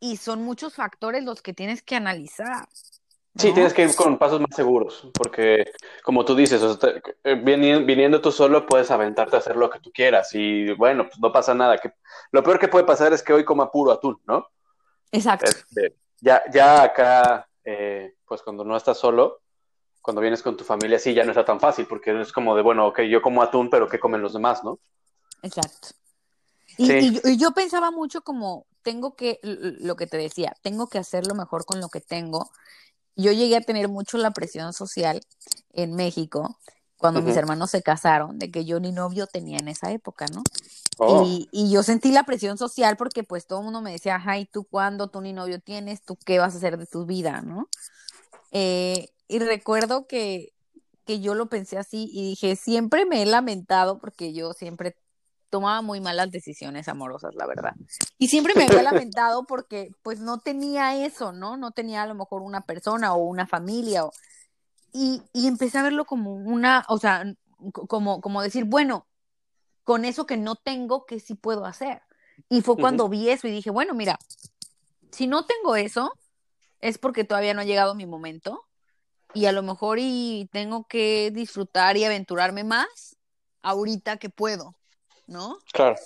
[0.00, 2.68] y son muchos factores los que tienes que analizar.
[3.34, 3.42] ¿No?
[3.42, 7.34] Sí, tienes que ir con pasos más seguros, porque como tú dices, o sea, te,
[7.36, 11.18] viniendo, viniendo, tú solo puedes aventarte a hacer lo que tú quieras y bueno, pues
[11.18, 11.78] no pasa nada.
[11.78, 11.92] Que,
[12.30, 14.48] lo peor que puede pasar es que hoy coma puro atún, ¿no?
[15.10, 15.46] Exacto.
[15.50, 19.40] Este, ya, ya acá, eh, pues cuando no estás solo,
[20.02, 22.62] cuando vienes con tu familia, sí, ya no está tan fácil, porque es como de,
[22.62, 24.78] bueno, ok, yo como atún, pero ¿qué comen los demás, no?
[25.42, 25.88] Exacto.
[26.76, 26.92] Y, sí.
[26.92, 30.98] y, yo, y, yo, pensaba mucho como, tengo que, lo que te decía, tengo que
[30.98, 32.50] hacerlo mejor con lo que tengo.
[33.16, 35.20] Yo llegué a tener mucho la presión social
[35.72, 36.58] en México,
[36.96, 37.26] cuando uh -huh.
[37.26, 40.42] mis hermanos se casaron, de que yo ni novio tenía en esa época, ¿no?
[40.98, 41.24] Oh.
[41.26, 44.46] Y, y, yo sentí la presión social porque pues todo el mundo me decía, ay,
[44.46, 45.08] ¿tú cuándo?
[45.08, 46.02] ¿Tú ni novio tienes?
[46.04, 47.40] ¿Tú qué vas a hacer de tu vida?
[47.40, 47.68] ¿no?
[48.52, 50.52] Eh, y recuerdo que,
[51.06, 54.96] que yo lo pensé así y dije, siempre me he lamentado porque yo siempre
[55.52, 57.74] tomaba muy malas decisiones amorosas, la verdad.
[58.16, 61.58] Y siempre me había lamentado porque pues no tenía eso, ¿no?
[61.58, 64.06] No tenía a lo mejor una persona o una familia.
[64.06, 64.12] O...
[64.94, 67.24] Y, y empecé a verlo como una, o sea,
[67.70, 69.06] como, como decir, bueno,
[69.84, 72.00] con eso que no tengo, ¿qué sí puedo hacer?
[72.48, 73.10] Y fue cuando uh -huh.
[73.10, 74.18] vi eso y dije, bueno, mira,
[75.10, 76.14] si no tengo eso,
[76.80, 78.64] es porque todavía no ha llegado mi momento
[79.34, 83.18] y a lo mejor y tengo que disfrutar y aventurarme más
[83.60, 84.76] ahorita que puedo,
[85.26, 85.58] ¿no?
[85.72, 85.96] Claro.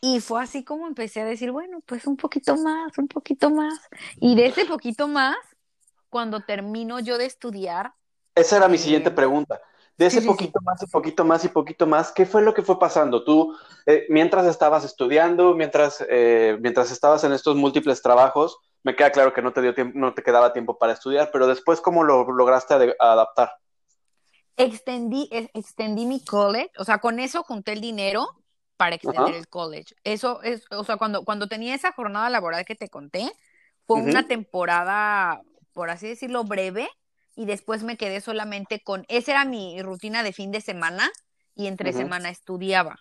[0.00, 3.80] Y fue así como empecé a decir, bueno, pues un poquito más, un poquito más.
[4.20, 5.36] Y de ese poquito más,
[6.10, 7.92] cuando termino yo de estudiar.
[8.34, 8.78] Esa era mi eh...
[8.78, 9.60] siguiente pregunta.
[9.96, 10.64] De ese sí, poquito sí.
[10.64, 13.24] más y poquito más y poquito más, ¿qué fue lo que fue pasando?
[13.24, 19.10] Tú, eh, mientras estabas estudiando, mientras, eh, mientras estabas en estos múltiples trabajos, me queda
[19.10, 22.02] claro que no te dio tiempo, no te quedaba tiempo para estudiar, pero después, ¿cómo
[22.02, 23.52] lo lograste ad adaptar?
[24.56, 28.26] Extendí, extendí mi college, o sea, con eso junté el dinero
[28.76, 29.36] para extender Ajá.
[29.36, 29.94] el college.
[30.04, 33.30] Eso es, o sea, cuando, cuando tenía esa jornada laboral que te conté,
[33.86, 34.10] fue uh -huh.
[34.10, 35.40] una temporada,
[35.72, 36.88] por así decirlo, breve,
[37.36, 41.10] y después me quedé solamente con, esa era mi rutina de fin de semana
[41.54, 41.96] y entre uh -huh.
[41.96, 42.96] semana estudiaba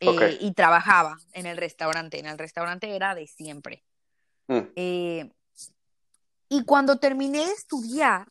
[0.00, 0.34] okay.
[0.34, 3.84] eh, y trabajaba en el restaurante, en el restaurante era de siempre.
[4.48, 4.60] Mm.
[4.76, 5.32] Eh,
[6.48, 8.28] y cuando terminé de estudiar,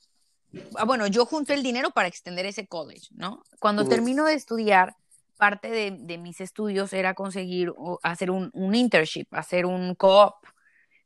[0.85, 3.43] bueno, yo junté el dinero para extender ese college, ¿no?
[3.59, 3.89] Cuando uh -huh.
[3.89, 4.95] termino de estudiar,
[5.37, 7.73] parte de, de, mis estudios era conseguir
[8.03, 10.35] hacer un, un internship, hacer un co-op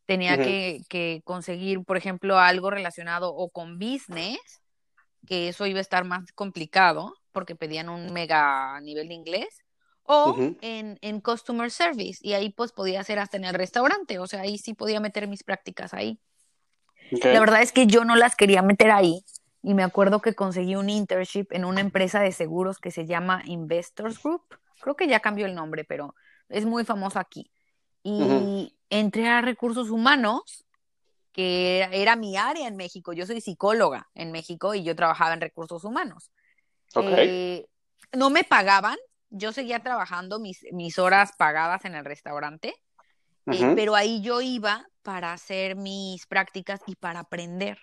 [0.10, 0.44] tenía uh -huh.
[0.44, 4.40] que, que, conseguir, por ejemplo, algo relacionado o con business,
[5.28, 9.64] que eso iba a estar más complicado porque pedían un mega nivel de inglés,
[10.02, 10.58] o uh -huh.
[10.62, 14.42] en, en, customer service, y ahí pues podía hacer hasta en el restaurante, o sea,
[14.42, 16.20] ahí sí podía meter mis prácticas ahí.
[17.12, 17.32] Okay.
[17.32, 19.24] La verdad es que yo no las quería meter ahí,
[19.62, 23.42] y me acuerdo que conseguí un internship en una empresa de seguros que se llama
[23.46, 24.44] Investors Group,
[24.82, 26.16] creo que ya cambió el nombre, pero
[26.48, 27.52] es muy famoso aquí.
[28.02, 28.74] Y uh -huh.
[28.90, 30.66] entré a recursos humanos,
[31.32, 33.14] que era mi área en México.
[33.14, 36.32] Yo soy psicóloga en México y yo trabajaba en recursos humanos.
[36.96, 37.68] Eh,
[38.14, 38.98] no me pagaban,
[39.30, 42.74] yo seguía trabajando mis, mis horas pagadas en el restaurante,
[43.46, 47.80] eh, pero ahí yo iba para hacer mis prácticas y para aprender.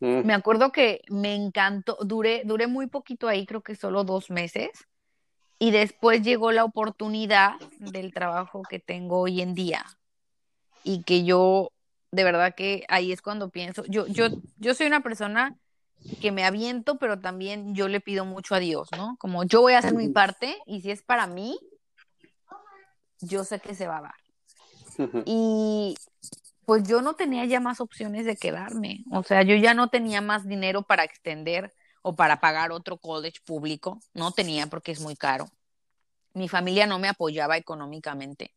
[0.00, 0.26] Mm.
[0.26, 4.70] Me acuerdo que me encantó, duré, duré muy poquito ahí, creo que solo dos meses,
[5.58, 9.84] y después llegó la oportunidad del trabajo que tengo hoy en día
[10.82, 11.70] y que yo,
[12.10, 15.54] de verdad que ahí es cuando pienso, yo, yo, yo soy una persona
[16.20, 19.16] que me aviento, pero también yo le pido mucho a Dios, ¿no?
[19.18, 21.58] Como yo voy a hacer mi parte y si es para mí,
[23.20, 25.22] yo sé que se va a dar.
[25.26, 25.94] Y
[26.70, 30.20] pues yo no tenía ya más opciones de quedarme, o sea, yo ya no tenía
[30.20, 35.16] más dinero para extender o para pagar otro college público, no tenía porque es muy
[35.16, 35.46] caro.
[36.32, 38.54] Mi familia no me apoyaba económicamente.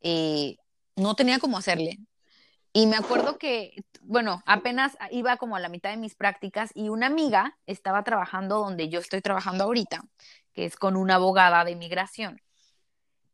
[0.00, 0.58] Eh,
[0.94, 1.98] no tenía cómo hacerle.
[2.72, 6.88] Y me acuerdo que, bueno, apenas iba como a la mitad de mis prácticas y
[6.88, 10.04] una amiga estaba trabajando donde yo estoy trabajando ahorita,
[10.52, 12.40] que es con una abogada de inmigración.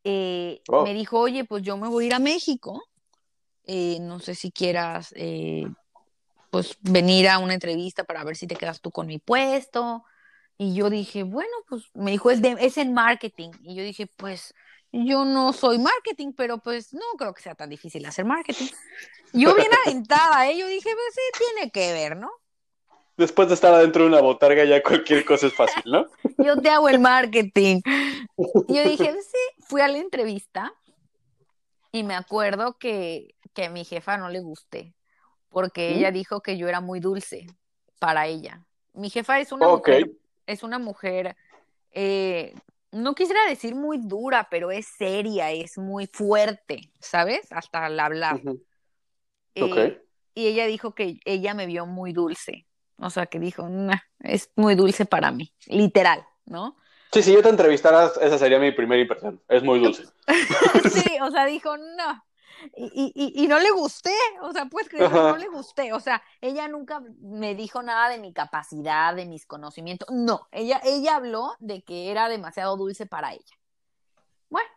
[0.04, 0.84] Eh, oh.
[0.84, 2.82] Me dijo, oye, pues yo me voy a ir a México.
[3.66, 5.66] Eh, no sé si quieras, eh,
[6.50, 10.04] pues, venir a una entrevista para ver si te quedas tú con mi puesto.
[10.58, 13.50] Y yo dije, bueno, pues me dijo, es, de, es en marketing.
[13.62, 14.54] Y yo dije, pues
[14.92, 18.68] yo no soy marketing, pero pues no creo que sea tan difícil hacer marketing.
[19.32, 20.56] Yo bien aventada, ¿eh?
[20.56, 22.30] Yo dije, pues sí, tiene que ver, ¿no?
[23.16, 26.06] Después de estar adentro de una botarga, ya cualquier cosa es fácil, ¿no?
[26.38, 27.80] Yo te hago el marketing.
[28.68, 30.72] Yo dije, sí, fui a la entrevista
[31.92, 34.94] y me acuerdo que, que a mi jefa no le gusté,
[35.48, 37.46] porque ella dijo que yo era muy dulce
[37.98, 38.64] para ella.
[38.92, 40.12] Mi jefa es una mujer,
[40.46, 41.34] es una mujer
[41.98, 42.54] eh,
[42.92, 47.50] no quisiera decir muy dura, pero es seria, es muy fuerte, ¿sabes?
[47.50, 48.42] Hasta al hablar.
[49.54, 50.02] Eh,
[50.34, 52.66] y ella dijo que ella me vio muy dulce.
[52.98, 53.66] O sea, que dijo,
[54.20, 56.76] es muy dulce para mí, literal, ¿no?
[57.12, 59.40] Sí, si yo te entrevistara, esa sería mi primera impresión.
[59.48, 60.04] Es muy dulce.
[60.90, 62.25] sí, o sea, dijo, no,
[62.76, 66.68] y, no le gusté, o sea, pues creer que no le gusté, o sea, ella
[66.68, 71.82] nunca me dijo nada de mi capacidad, de mis conocimientos, no, ella, ella habló de
[71.82, 73.56] que era demasiado dulce para ella.
[74.48, 74.68] Bueno,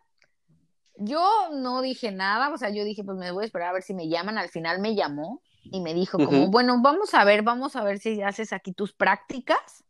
[0.97, 3.83] yo no dije nada, o sea, yo dije, pues me voy a esperar a ver
[3.83, 7.43] si me llaman, al final me llamó y me dijo como, bueno, vamos a ver,
[7.43, 9.83] vamos a ver si haces aquí tus prácticas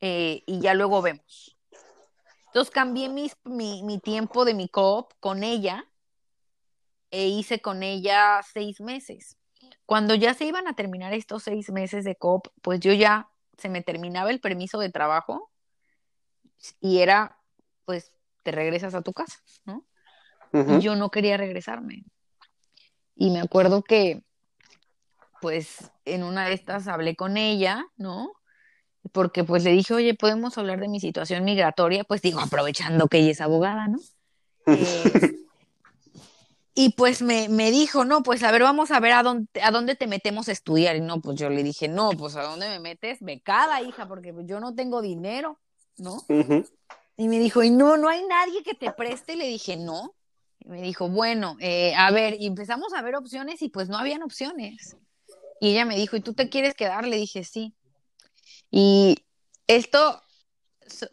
[0.00, 1.56] eh, y ya luego vemos.
[2.46, 5.87] Entonces cambié mi, mi tiempo de mi coop con ella
[7.10, 9.36] e hice con ella seis meses.
[9.86, 13.68] Cuando ya se iban a terminar estos seis meses de COP, pues yo ya se
[13.68, 15.50] me terminaba el permiso de trabajo
[16.80, 17.38] y era,
[17.84, 19.84] pues, te regresas a tu casa, ¿no?
[20.52, 22.04] Y yo no quería regresarme.
[23.14, 24.22] Y me acuerdo que,
[25.40, 28.32] pues, en una de estas hablé con ella, ¿no?
[29.12, 32.04] Porque pues le dije, oye, ¿podemos hablar de mi situación migratoria?
[32.04, 33.98] Pues digo, aprovechando que ella es abogada, ¿no?
[34.70, 35.47] Eh,
[36.80, 39.72] y pues me, me, dijo, no, pues a ver, vamos a ver a dónde, a
[39.72, 40.94] dónde te metemos a estudiar.
[40.94, 44.32] Y no, pues yo le dije, no, pues a dónde me metes, becada, hija, porque
[44.32, 45.58] pues, yo no tengo dinero,
[45.96, 46.24] ¿no?
[47.16, 49.32] Y me dijo, y no, no hay nadie que te preste.
[49.32, 50.14] Y le dije, no.
[50.60, 53.98] Y me dijo, bueno, eh, a ver, y empezamos a ver opciones y pues no
[53.98, 54.96] habían opciones.
[55.60, 57.04] Y ella me dijo, ¿y tú te quieres quedar?
[57.08, 57.74] Le dije, sí.
[58.70, 59.16] Y
[59.66, 60.22] esto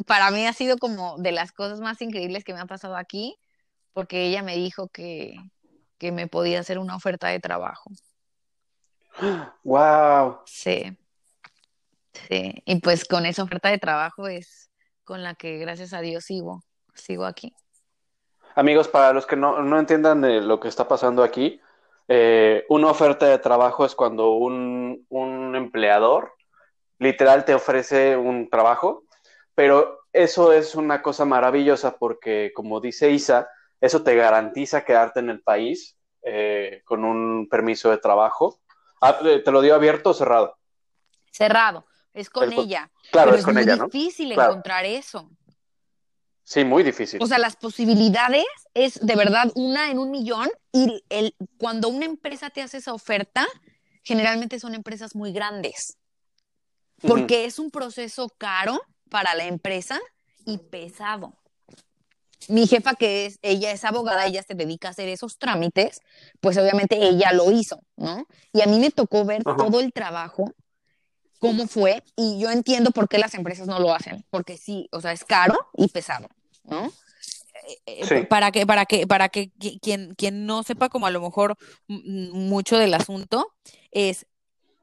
[0.06, 3.36] para mí ha sido como de las cosas más increíbles que me han pasado aquí,
[3.94, 5.38] porque ella me dijo que,
[5.98, 7.92] que me podía hacer una oferta de trabajo.
[9.64, 10.40] ¡Wow!
[10.46, 10.98] Sí.
[12.30, 12.64] Sí.
[12.66, 14.70] Y pues con esa oferta de trabajo es
[15.04, 17.54] con la que gracias a Dios sigo, sigo aquí.
[18.56, 21.62] Amigos, para los que no, no entiendan de lo que está pasando aquí,
[22.08, 26.34] eh, una oferta de trabajo es cuando un, un empleador
[27.00, 29.04] literal te ofrece un trabajo,
[29.54, 33.50] pero eso es una cosa maravillosa porque, como dice Isa,
[33.82, 38.60] eso te garantiza quedarte en el país eh, con un permiso de trabajo.
[39.02, 40.58] Ah, eh, ¿Te lo dio abierto o cerrado?
[41.32, 42.90] Cerrado, es con ella.
[43.12, 43.86] Claro, es, con ella, ¿no?
[43.86, 45.30] Es difícil encontrar eso.
[46.44, 47.22] Sí, muy difícil.
[47.22, 52.06] O sea, las posibilidades es de verdad una en un millón y el, cuando una
[52.06, 53.48] empresa te hace esa oferta,
[54.04, 55.98] generalmente son empresas muy grandes,
[57.02, 60.00] porque es un proceso caro para la empresa
[60.46, 61.34] y pesado
[62.50, 66.02] mi jefa, que es, ella es abogada, ella se dedica a hacer esos trámites,
[66.40, 68.26] pues obviamente ella lo hizo, ¿no?
[68.54, 70.52] Y a mí me tocó ver todo el trabajo,
[71.40, 75.02] cómo fue, y yo entiendo por qué las empresas no lo hacen, porque sí, o
[75.02, 76.28] sea, es caro y pesado,
[76.64, 76.92] ¿no?
[77.86, 78.26] eh, Sí.
[78.30, 81.56] para que, para que, para que qui- quien, quien no sepa como a lo mejor
[81.88, 83.48] mucho del asunto,
[83.92, 84.26] es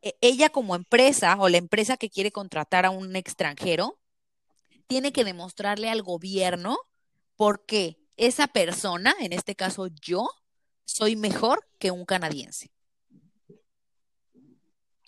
[0.03, 3.99] e- ella como empresa o la empresa que quiere contratar a un extranjero,
[4.89, 6.77] tiene que demostrarle al gobierno
[7.37, 10.29] por qué esa persona, en este caso yo,
[10.85, 12.71] soy mejor que un canadiense.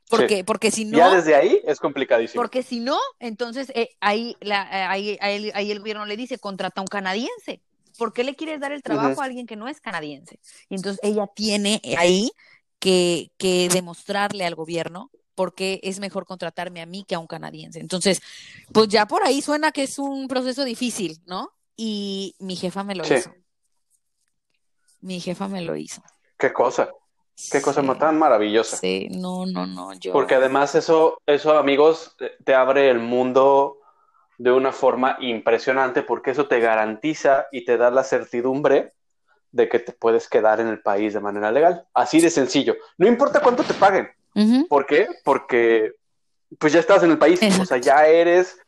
[0.09, 2.41] Porque, porque si no, Ya desde ahí es complicadísimo.
[2.41, 6.39] porque si no, entonces eh, ahí, la, eh, ahí, ahí- ahí el gobierno le dice,
[6.39, 7.61] contrata a un canadiense.
[7.97, 10.41] ¿Por qué le quieres dar el trabajo a alguien que no es canadiense?
[10.69, 12.33] Y entonces ella tiene ahí
[12.81, 17.27] que, que demostrarle al gobierno por qué es mejor contratarme a mí que a un
[17.27, 17.81] canadiense.
[17.81, 18.21] Entonces,
[18.73, 21.51] pues ya por ahí suena que es un proceso difícil, ¿no?
[21.77, 23.15] Y mi jefa me lo Sí.
[23.15, 23.33] hizo.
[25.01, 26.03] Mi jefa me lo hizo.
[26.39, 26.89] Qué cosa,
[27.51, 28.77] qué cosa tan maravillosa.
[28.77, 30.13] sí, no, no, no, yo.
[30.13, 33.79] Porque además eso, eso, amigos, te- abre el mundo
[34.39, 38.95] de una forma impresionante porque eso te garantiza y te da la certidumbre
[39.53, 41.87] de que te puedes quedar en el país de manera legal.
[41.95, 42.75] Así de sencillo.
[42.99, 44.09] No importa cuánto te paguen.
[44.69, 45.07] ¿Por qué?
[45.25, 45.93] Porque
[46.59, 48.59] pues ya estás en el país, o sea, ya eres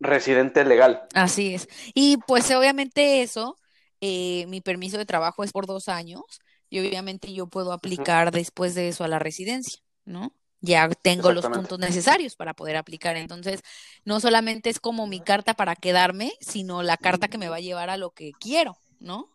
[0.00, 1.02] residente legal.
[1.14, 1.68] Así es.
[1.94, 3.56] Y pues obviamente eso,
[4.00, 6.22] eh, mi permiso de trabajo es por dos años
[6.70, 10.32] y obviamente yo puedo aplicar después de eso a la residencia, ¿no?
[10.60, 13.16] Ya tengo los puntos necesarios para poder aplicar.
[13.16, 13.62] Entonces,
[14.04, 17.60] no solamente es como mi carta para quedarme, sino la carta que me va a
[17.60, 19.28] llevar a lo que quiero, ¿no?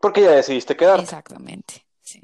[0.00, 1.02] Porque ya decidiste quedarte.
[1.02, 2.20] Exactamente, sí.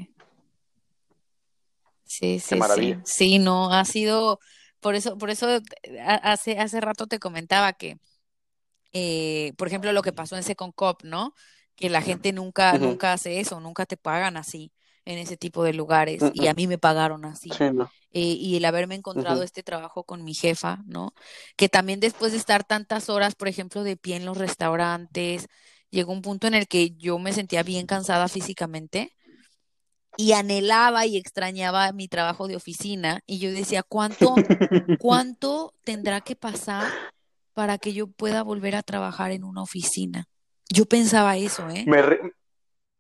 [2.05, 3.01] Sí, sí, Qué maravilla.
[3.05, 3.31] sí.
[3.31, 4.39] Sí, no, ha sido,
[4.83, 5.63] por eso, por eso eh,
[6.01, 7.99] ha- hace, hace rato te comentaba que,
[8.93, 11.35] eh, por ejemplo, lo que pasó en Second Cop, ¿no?
[11.77, 14.73] Que la gente nunca, nunca hace eso, nunca te pagan así
[15.05, 17.51] en ese tipo de lugares, y a mí me pagaron así.
[17.59, 17.93] Sí, no.
[18.13, 21.15] Eh, y el haberme encontrado este trabajo con mi jefa, ¿no?
[21.57, 25.47] Que también después de estar tantas horas, por ejemplo, de pie en los restaurantes,
[25.91, 29.15] llegó un punto en el que yo me sentía bien cansada físicamente
[30.17, 34.37] y anhelaba y extrañaba mi trabajo de oficina y yo decía, ¿cuánto,
[34.99, 36.89] cuánto tendrá que pasar
[37.55, 40.27] para que yo pueda volver a trabajar en una oficina?
[40.71, 41.85] Yo pensaba eso, ¿eh?
[41.87, 42.33] Me ri-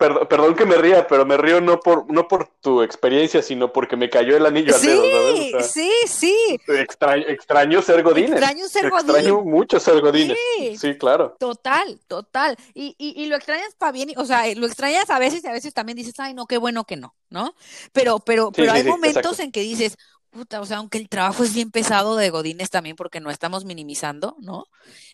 [0.02, 3.72] Perdón, perdón que me ría, pero me río no por, no por tu experiencia, sino
[3.72, 5.40] porque me cayó el anillo al Sí, dedo, ¿sabes?
[5.40, 6.36] O sea, sí, sí.
[6.66, 8.30] extraño, extraño ser Godínez.
[8.32, 9.50] Extraño ser Extraño Godín.
[9.50, 10.36] mucho ser Godínez.
[10.58, 10.76] Sí.
[10.76, 11.36] Sí, claro.
[11.38, 12.56] Total, total.
[12.74, 15.52] Y, y, y lo extrañas para bien, o sea, lo extrañas a veces y a
[15.52, 17.54] veces también dices, ay, no, qué bueno que no, ¿no?
[17.92, 19.42] Pero, pero, Sí, pero sí, hay momentos exacto.
[19.42, 19.96] en que dices,
[20.30, 23.64] puta, o sea, aunque el trabajo es bien pesado de Godines también, porque no estamos
[23.64, 24.66] minimizando, ¿no?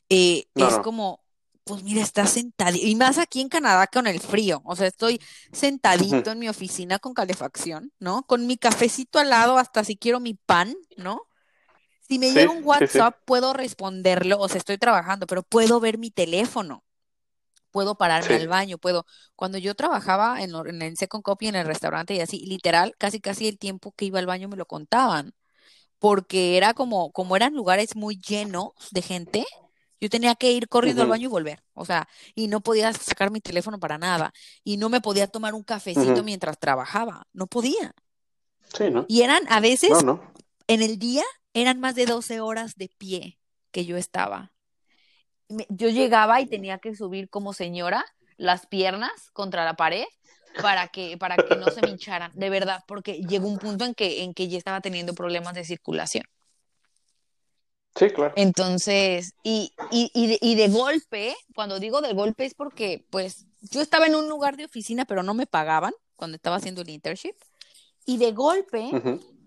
[0.08, 0.82] Eh, No, es no.
[0.82, 1.20] como,
[1.68, 5.20] pues mira, estás sentadito, y más aquí en Canadá con el frío, o sea, estoy
[5.52, 8.22] sentadito en mi oficina con calefacción, ¿no?
[8.24, 11.22] Con mi cafecito al lado, hasta si quiero mi pan, ¿no?
[12.08, 13.02] Si me Sí, llega un sí, sí.
[13.02, 16.84] WhatsApp, puedo responderlo, o sea, estoy trabajando, pero puedo ver mi teléfono,
[17.70, 18.34] puedo pararme Sí.
[18.34, 19.06] al baño, puedo.
[19.36, 23.20] Cuando yo trabajaba en, en el Second Copy, en el restaurante y así, literal, casi
[23.20, 25.34] casi el tiempo que iba al baño me lo contaban,
[25.98, 29.46] porque era como, como eran lugares muy llenos de gente,
[30.00, 33.30] yo tenía que ir corriendo al baño y volver, o sea, y no podía sacar
[33.30, 34.32] mi teléfono para nada,
[34.64, 37.94] y no me podía tomar un cafecito mientras trabajaba, no podía.
[38.74, 39.04] Sí, ¿no?
[39.08, 40.32] Y eran a veces No, no.
[40.66, 41.24] en el día
[41.54, 43.38] eran más de 12 horas de pie
[43.70, 44.52] que yo estaba.
[45.68, 48.04] Yo llegaba y tenía que subir como señora
[48.36, 50.04] las piernas contra la pared
[50.60, 53.94] para que, para que no se me hincharan, de verdad, porque llegó un punto en
[53.94, 56.24] que, en que ya estaba teniendo problemas de circulación.
[57.98, 58.32] Sí, claro.
[58.36, 63.46] Entonces, y, y, y, de, y de golpe, cuando digo de golpe es porque, pues,
[63.60, 66.90] yo estaba en un lugar de oficina, pero no me pagaban cuando estaba haciendo el
[66.90, 67.34] internship.
[68.06, 68.90] Y de golpe,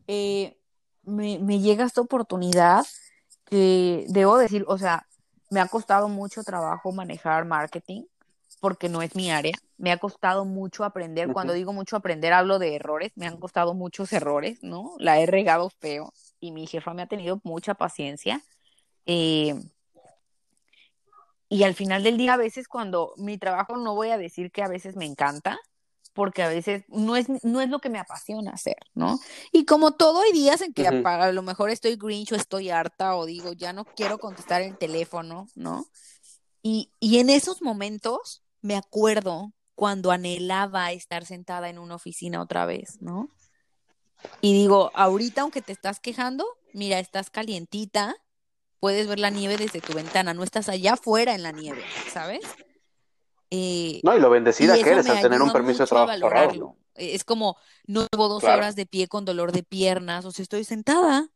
[0.07, 0.57] eh,
[1.03, 2.85] me, me llega esta oportunidad
[3.45, 5.07] que debo decir, o sea,
[5.49, 8.03] me ha costado mucho trabajo manejar marketing
[8.59, 9.53] porque no es mi área.
[9.77, 11.31] Me ha costado mucho aprender.
[11.33, 13.11] Cuando digo mucho aprender, hablo de errores.
[13.15, 14.93] Me han costado muchos errores, ¿no?
[14.99, 18.43] La he regado feo y mi jefa me ha tenido mucha paciencia.
[19.05, 19.55] Eh,
[21.47, 24.63] y al final del día, a veces cuando mi trabajo no voy a decir que
[24.63, 25.59] a veces me encanta,
[26.13, 29.19] porque a veces no es, no es lo que me apasiona hacer, ¿no?
[29.51, 32.69] Y como todo, hay días en que a, a lo mejor estoy grinch o estoy
[32.69, 35.85] harta o digo, ya no quiero contestar el teléfono, ¿no?
[36.61, 42.65] Y, y en esos momentos me acuerdo cuando anhelaba estar sentada en una oficina otra
[42.65, 43.29] vez, ¿no?
[44.41, 48.15] Y digo, ahorita aunque te estás quejando, mira, estás calientita,
[48.79, 52.41] puedes ver la nieve desde tu ventana, no estás allá afuera en la nieve, ¿sabes?
[53.51, 56.77] Eh, No, y lo y bendecida que eres al tener un permiso de trabajo.
[56.95, 58.59] Eh, Es como, no llevo 12 Claro.
[58.61, 61.29] horas de pie con dolor de piernas, o sea, estoy sentada,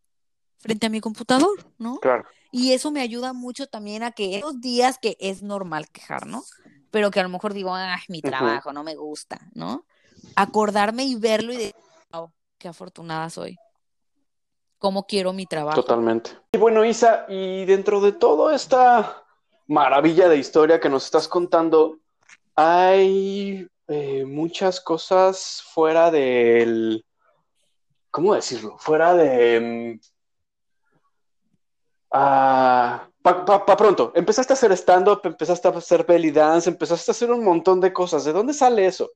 [0.58, 2.00] frente a mi computador, ¿no?
[2.00, 2.26] Claro.
[2.52, 6.52] Y eso me ayuda mucho también a que esos días que es normal quejarnos,
[6.90, 9.86] pero que a lo mejor digo, ah, mi trabajo no me gusta, ¿no?
[10.36, 11.76] Acordarme y verlo y decir,
[12.14, 12.32] wow,
[12.66, 13.56] qué afortunada soy.
[14.80, 15.80] Cómo quiero mi trabajo.
[15.84, 16.32] Totalmente.
[16.52, 19.24] Y bueno, Isa, y dentro de toda esta
[19.68, 22.00] maravilla de historia que nos estás contando,
[22.56, 27.06] hay eh, muchas cosas fuera del,
[28.10, 28.80] ¿cómo decirlo?
[28.80, 30.00] Fuera de...
[30.00, 30.00] mm,
[32.14, 37.30] ah, pa, pronto, empezaste a hacer stand-up, empezaste a hacer belly dance, empezaste a hacer
[37.30, 38.26] un montón de cosas.
[38.26, 39.12] ¿De dónde sale eso?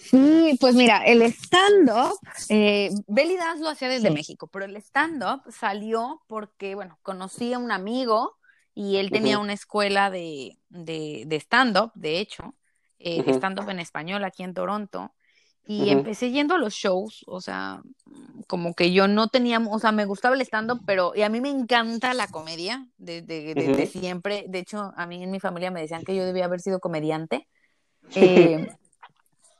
[0.00, 5.42] Sí, pues mira, el stand-up, eh, Belly Dance lo hacía desde México, pero el stand-up
[5.52, 8.36] salió porque, bueno, conocí a un amigo
[8.74, 12.54] y él tenía una escuela de, de, de stand-up, de hecho,
[12.98, 15.12] eh, stand-up en español aquí en Toronto.
[15.66, 17.80] Y empecé yendo a los shows, o sea,
[18.48, 21.40] como que yo no tenía, o sea, me gustaba el stand-up, pero y a mí
[21.40, 24.46] me encanta la comedia desde, siempre.
[24.48, 27.46] De hecho, a mí en mi familia me decían que yo debía haber sido comediante.
[28.16, 28.66] Eh,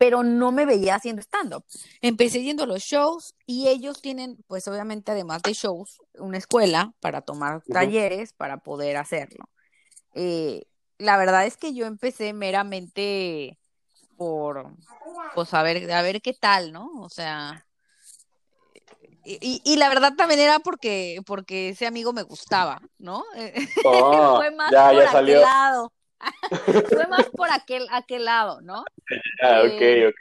[0.00, 1.62] pero no me veía haciendo stand-up.
[2.00, 6.94] Empecé yendo a los shows y ellos tienen, pues obviamente, además de shows, una escuela
[7.00, 9.44] para tomar talleres para poder hacerlo.
[10.14, 10.62] Eh,
[10.96, 13.58] la verdad es que yo empecé meramente
[14.16, 14.72] por,
[15.34, 16.88] pues a ver, a ver qué tal, ¿no?
[17.02, 17.66] O sea,
[19.22, 23.22] y, y- y la verdad también era porque, porque ese amigo me gustaba, ¿no?
[23.84, 25.40] Oh, Fue más ya, por ya aquel salió.
[25.42, 25.92] lado.
[26.88, 28.84] Fue más por aquel, aquel lado, ¿no?
[29.42, 30.16] Ah, Eh, ok, ok.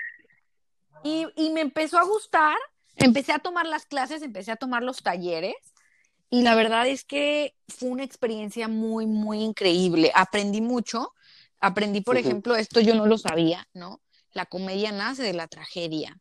[1.03, 2.55] Y, y me empezó a gustar,
[2.95, 5.55] empecé a tomar las clases, empecé a tomar los talleres
[6.29, 10.11] y la verdad es que fue una experiencia muy, muy increíble.
[10.13, 11.13] Aprendí mucho,
[11.59, 12.25] aprendí, por Ujú.
[12.25, 14.01] ejemplo, esto yo no lo sabía, ¿no?
[14.33, 16.17] La comedia nace de la tragedia.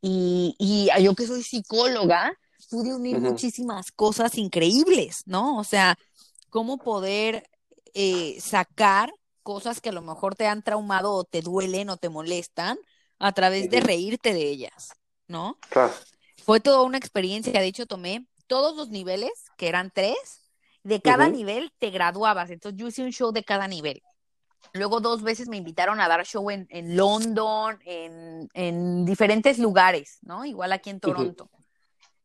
[0.00, 2.32] Y, y yo que soy psicóloga,
[2.70, 3.26] pude unir Ujú.
[3.32, 5.58] muchísimas cosas increíbles, ¿no?
[5.58, 5.96] O sea,
[6.48, 7.44] cómo poder
[7.92, 9.12] eh, sacar
[9.42, 12.78] cosas que a lo mejor te han traumado o te duelen o te molestan
[13.18, 14.92] a través de reírte de ellas,
[15.26, 15.58] ¿no?
[15.68, 15.92] Claro.
[16.44, 17.60] Fue toda una experiencia.
[17.60, 20.16] De hecho, tomé todos los niveles, que eran tres.
[20.82, 22.50] De cada nivel te graduabas.
[22.50, 24.02] Entonces, yo hice un show de cada nivel.
[24.72, 30.18] Luego, dos veces me invitaron a dar show en, en London, en, en diferentes lugares,
[30.22, 30.44] ¿no?
[30.44, 31.50] Igual aquí en Toronto.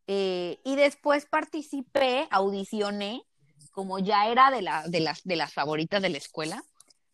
[0.07, 3.23] Eh, y después participé, audicioné,
[3.71, 6.63] como ya era de, la, de, las, de las favoritas de la escuela,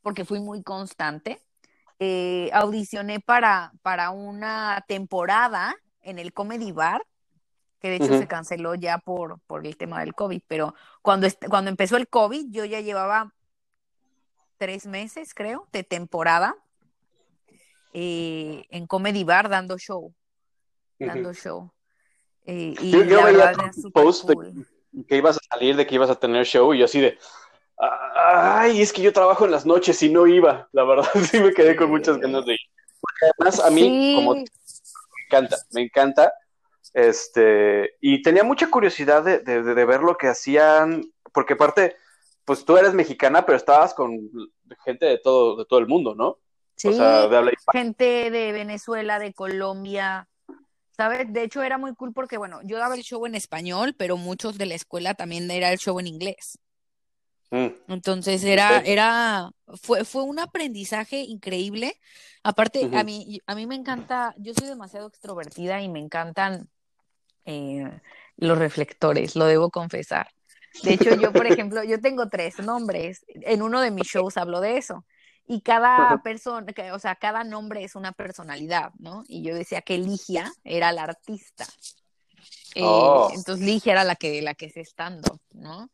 [0.02, 1.42] porque fui muy constante.
[2.00, 7.06] Eh, audicioné para, para una temporada en el Comedy Bar,
[7.80, 11.70] que de hecho se canceló ya por, por el tema del COVID, pero cuando, cuando
[11.70, 13.34] empezó el COVID yo ya llevaba
[14.58, 16.56] tres meses, creo, de temporada
[17.94, 20.14] eh, en Comedy Bar dando show,
[21.00, 21.72] dando show.
[22.46, 24.68] Eh, y Yo, yo la veía post de cool.
[25.08, 27.18] que ibas a salir, de que ibas a tener show, y yo así de,
[27.82, 30.70] ay, es que yo trabajo en las noches y no iba.
[30.72, 32.60] La verdad, sí me quedé con muchas ganas de ir.
[33.00, 34.46] Porque además, a mí, como me
[35.28, 36.34] encanta, me encanta.
[36.94, 41.04] Este, y tenía mucha curiosidad de, de- de ver lo que hacían,
[41.34, 41.96] porque aparte,
[42.46, 44.20] pues tú eres mexicana, pero estabas con
[44.84, 46.38] gente de todo, de todo el mundo, ¿no?
[46.76, 50.28] sí, O sea, de habla gente de Venezuela, de Colombia,
[50.98, 51.32] ¿sabes?
[51.32, 54.58] De hecho era muy cool porque, bueno, yo daba el show en español, pero muchos
[54.58, 56.58] de la escuela también era el show en inglés.
[57.52, 62.00] Mm, Entonces era, era, fue, fue un aprendizaje increíble.
[62.44, 66.70] Aparte, a mí, a mí me encanta, yo soy demasiado extrovertida y me encantan
[67.46, 67.88] eh,
[68.38, 70.28] los reflectores, lo debo confesar.
[70.84, 73.26] De hecho, yo, por ejemplo, yo tengo tres nombres.
[73.28, 75.06] En uno de mis shows hablo de eso.
[75.48, 79.24] Y cada persona, o sea, cada nombre es una personalidad, ¿no?
[79.28, 81.66] Y yo decía que Ligia era la artista.
[82.76, 83.30] Eh, Oh.
[83.36, 85.90] entonces Ligia era la que, la que es stand-up, ¿no?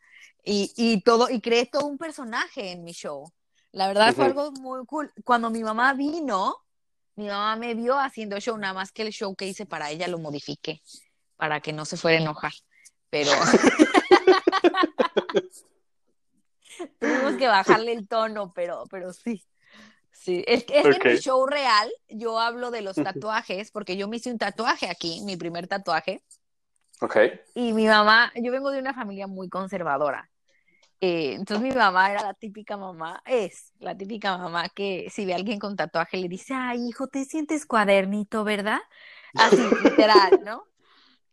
[0.50, 3.30] Y, y todo, y creé todo un personaje en mi show.
[3.74, 5.12] La verdad fue algo muy cool.
[5.26, 6.56] Cuando mi mamá vino,
[7.16, 10.08] mi mamá me vio haciendo show, nada más que el show que hice para ella
[10.08, 10.82] lo modifiqué
[11.36, 12.54] para que no se fuera a enojar.
[13.10, 13.32] Pero
[17.00, 19.43] tuvimos que bajarle el tono, pero, pero sí.
[20.12, 24.18] Sí, es que, en mi show real yo hablo de los tatuajes, porque yo me
[24.18, 26.24] hice un tatuaje aquí, mi primer tatuaje,
[27.02, 27.18] Ok.
[27.54, 30.30] y mi mamá, yo vengo de una familia muy conservadora.
[31.00, 35.34] Eh, entonces mi mamá era la típica mamá, es la típica mamá que si ve
[35.34, 38.80] a alguien con tatuaje le dice, ay hijo, te sientes cuadernito, ¿verdad?
[39.36, 40.64] Así, literal, ¿no?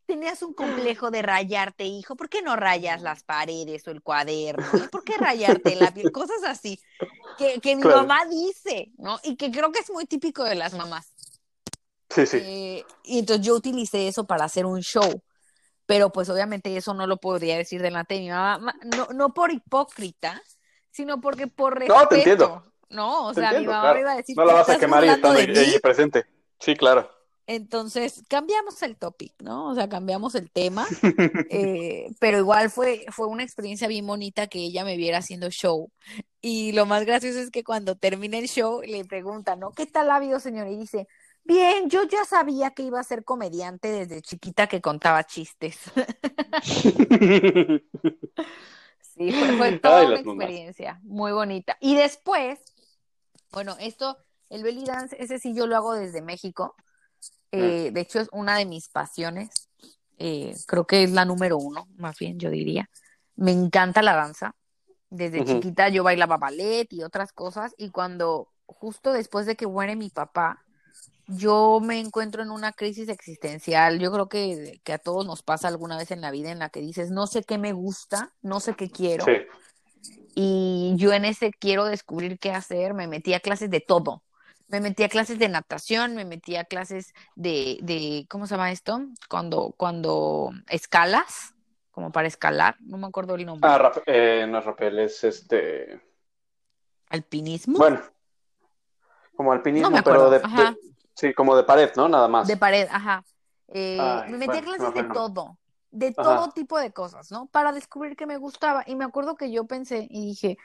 [0.06, 4.78] Tenías un complejo de rayarte, hijo, ¿por qué no rayas las paredes o el cuaderno?
[4.78, 6.12] ¿Y ¿Por qué rayarte la piel?
[6.12, 6.80] Cosas así,
[7.36, 7.88] que, que mi Claro.
[7.88, 9.20] mamá dice, ¿no?
[9.24, 11.14] Y que creo que es muy típico de las mamás.
[12.10, 12.40] Sí, sí.
[12.40, 15.22] Eh, y entonces yo utilicé eso para hacer un show.
[15.86, 19.52] Pero pues obviamente eso no lo podría decir delante de mi mamá, no, no por
[19.52, 20.42] hipócrita,
[20.90, 22.00] sino porque por respeto.
[22.00, 22.72] No, te entiendo.
[22.90, 23.94] No, o sea, mi mamá claro.
[23.94, 25.58] me iba a decir, No la "¿Te vas a quemar y estando de ahí, mí?".
[25.58, 26.24] ahí presente.
[26.60, 27.10] Sí, claro.
[27.46, 29.68] Entonces cambiamos el topic, ¿no?
[29.68, 30.86] O sea, cambiamos el tema,
[31.50, 35.90] eh, pero igual fue, fue una experiencia bien bonita que ella me viera haciendo show.
[36.40, 39.72] Y lo más gracioso es que cuando termina el show le preguntan, ¿no?
[39.72, 40.68] ¿Qué tal ha habido, señor?
[40.68, 41.06] Y dice,
[41.44, 45.78] bien, yo ya sabía que iba a ser comediante desde chiquita que contaba chistes.
[49.16, 50.34] Sí, fue, fue toda Ay, una mamás.
[50.34, 51.76] experiencia muy bonita.
[51.80, 52.58] Y después,
[53.52, 54.18] bueno, esto,
[54.50, 56.74] el belly dance, ese sí yo lo hago desde México.
[57.52, 57.94] Eh, Mm.
[57.94, 59.50] De hecho, es una de mis pasiones.
[60.18, 62.90] Eh, creo que es la número uno, más bien, yo diría.
[63.36, 64.56] Me encanta la danza.
[65.10, 67.72] Desde chiquita yo bailaba ballet y otras cosas.
[67.78, 70.63] Y cuando, justo después de que muere mi papá,
[71.26, 73.98] yo me encuentro en una crisis existencial.
[73.98, 76.68] Yo creo que, que a todos nos pasa alguna vez en la vida en la
[76.68, 79.24] que dices, no sé qué me gusta, no sé qué quiero.
[79.24, 79.32] Sí.
[80.34, 84.22] Y yo en ese quiero descubrir qué hacer, me metí a clases de todo.
[84.68, 88.72] Me metí a clases de natación, me metí a clases de, de ¿cómo se llama
[88.72, 89.00] esto?
[89.28, 91.54] Cuando, cuando escalas,
[91.90, 93.70] como para escalar, no me acuerdo el nombre.
[93.70, 96.00] Ah, eh, no rappel, es este.
[97.08, 97.78] Alpinismo.
[97.78, 98.00] Bueno,
[99.36, 102.08] como alpinismo, No pero de, de- Sí, como de pared, ¿no?
[102.08, 102.46] Nada más.
[102.48, 103.24] De pared, ajá.
[103.68, 105.58] Eh, Ay, me metí a bueno, clases de todo,
[105.90, 106.22] de Ajá.
[106.22, 107.46] todo tipo de cosas, ¿no?
[107.46, 108.84] Para descubrir que me gustaba.
[108.86, 110.58] Y me acuerdo que yo pensé y dije,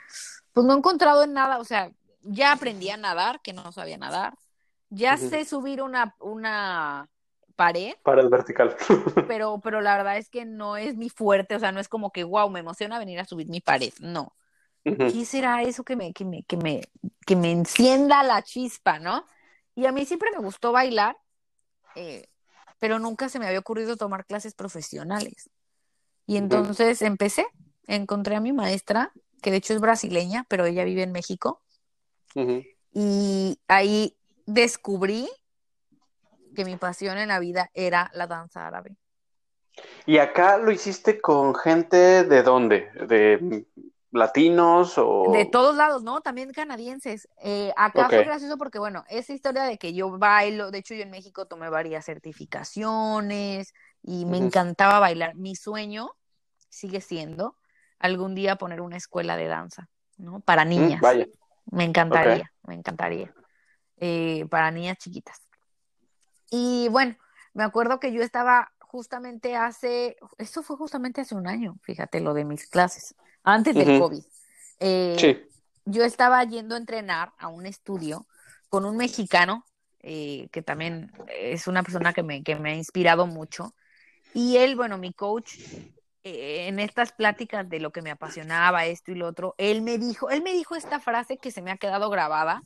[0.53, 1.91] pues no he encontrado en nada, o sea,
[2.23, 4.33] ya aprendí a nadar, que no sabía nadar,
[4.89, 7.07] ya sé subir una, una
[7.55, 8.75] pared, Pared vertical.
[9.27, 12.11] pero, pero la verdad es que no es mi fuerte, o sea, no es como
[12.11, 14.33] que, wow, me emociona venir a subir mi pared, no.
[14.83, 16.81] ¿qué será eso que me, que me, que me,
[17.25, 19.25] que me encienda la chispa, ¿no?
[19.79, 21.17] Y a mí siempre me gustó bailar,
[21.95, 22.27] eh,
[22.79, 25.49] pero nunca se me había ocurrido tomar clases profesionales.
[26.25, 27.47] Y entonces empecé,
[27.87, 31.61] encontré a mi maestra, que de hecho es brasileña, pero ella vive en México,
[32.91, 35.29] y ahí descubrí
[36.53, 38.97] que mi pasión en la vida era la danza árabe.
[40.05, 42.91] ¿Y acá lo hiciste con gente de dónde?
[43.07, 43.65] ¿De
[44.11, 45.31] latinos o...?
[45.31, 46.21] De todos lados, ¿no?
[46.21, 47.27] También canadienses.
[47.41, 51.03] Eh, acá fue gracioso porque, bueno, esa historia de que yo bailo, de hecho yo
[51.03, 55.35] en México tomé varias certificaciones y me encantaba bailar.
[55.35, 56.11] Mi sueño
[56.69, 57.55] sigue siendo
[57.99, 60.39] algún día poner una escuela de danza, ¿no?
[60.39, 61.01] Para Mm, niñas.
[61.01, 61.27] vaya.
[61.71, 63.33] Me encantaría, me encantaría.
[63.97, 65.41] Eh, para niñas chiquitas.
[66.49, 67.15] Y bueno,
[67.53, 72.33] me acuerdo que yo estaba justamente hace, esto fue justamente hace un año, fíjate, lo
[72.33, 73.13] de mis clases,
[73.43, 73.99] antes del.
[73.99, 74.23] COVID.
[74.79, 75.37] Eh, Sí.
[75.85, 78.27] yo estaba yendo a entrenar a un estudio
[78.69, 79.65] con un mexicano,
[80.01, 83.73] eh, que también es una persona que me, que me ha inspirado mucho.
[84.33, 85.55] Y él, bueno, mi coach,
[86.23, 89.97] eh, en estas pláticas de lo que me apasionaba, esto y lo otro, él me
[89.97, 92.63] dijo, él me dijo esta frase que se me ha quedado grabada,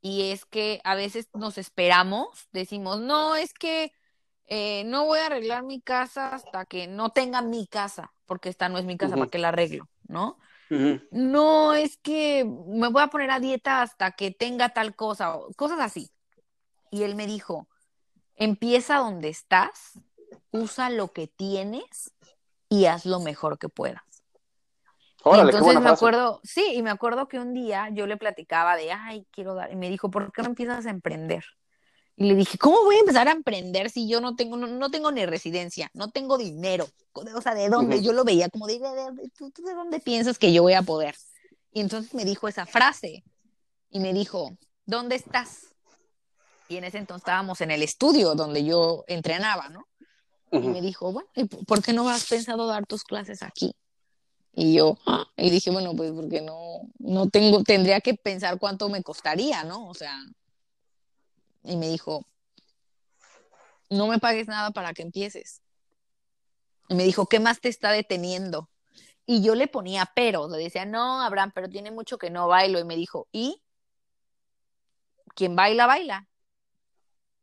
[0.00, 3.92] y es que a veces nos esperamos, decimos, no, es que
[4.46, 8.68] eh, no voy a arreglar mi casa hasta que no tenga mi casa, porque esta
[8.68, 9.16] no es mi casa.
[9.16, 9.88] ¿para qué la arreglo?
[10.08, 10.38] ¿No?
[11.10, 15.52] No, es que me voy a poner a dieta hasta que tenga tal cosa, o
[15.54, 16.10] cosas así.
[16.90, 17.68] Y él me dijo,
[18.34, 20.00] empieza donde estás,
[20.50, 22.12] usa lo que tienes
[22.68, 24.02] y haz lo mejor que puedas.
[25.22, 28.76] Órale, qué entonces me acuerdo, sí, y me acuerdo que un día yo le platicaba
[28.76, 31.44] de, ay, quiero dar, y me dijo, ¿por qué no empiezas a emprender?
[32.16, 34.90] Y le dije, ¿cómo voy a empezar a emprender si yo no tengo, no, no
[34.90, 36.88] tengo ni residencia, no tengo dinero?
[37.12, 38.02] O sea, ¿de dónde?
[38.02, 40.72] Yo lo veía como de, de- de- ¿tú, tú de dónde piensas que yo voy
[40.72, 41.14] a poder?
[41.72, 43.22] Y entonces me dijo esa frase
[43.90, 44.56] y me dijo,
[44.86, 45.74] ¿dónde estás?
[46.68, 49.86] Y en ese entonces estábamos en el estudio donde yo entrenaba, ¿no?
[50.50, 50.70] Y Ujú.
[50.70, 53.72] me dijo, bueno, ¿y por qué no has pensado dar tus clases aquí?
[54.54, 58.88] Y yo, "Ah", y dije, bueno, pues porque no, no tengo, tendría que pensar cuánto
[58.88, 59.86] me costaría, ¿no?
[59.86, 60.18] O sea,
[61.66, 62.26] y me dijo,
[63.90, 65.62] no me pagues nada para que empieces.
[66.88, 68.70] Y me dijo, ¿qué más te está deteniendo?
[69.26, 72.78] Y yo le ponía peros, le decía, no, Abraham, pero tiene mucho que no bailo.
[72.78, 73.60] Y me dijo, ¿y?
[75.34, 76.28] Quien baila, baila.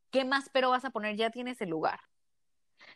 [0.09, 1.17] ¿Qué más pero vas a poner?
[1.17, 1.99] Ya tienes el lugar.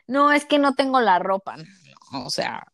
[0.05, 1.57] No, es que no tengo la ropa.
[1.57, 2.65] No, o sea,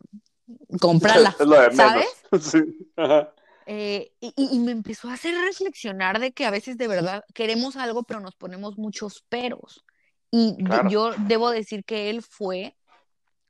[0.80, 1.76] cómprala, Es lo de menos.
[1.76, 2.24] ¿sabes?
[2.52, 2.92] Sí.
[2.96, 3.34] Ajá.
[3.66, 7.76] Eh, y, y- me empezó a hacer reflexionar de que a veces de verdad queremos
[7.76, 9.84] algo, pero nos ponemos muchos peros.
[10.32, 10.90] Y Claro.
[10.90, 12.76] yo debo decir que él fue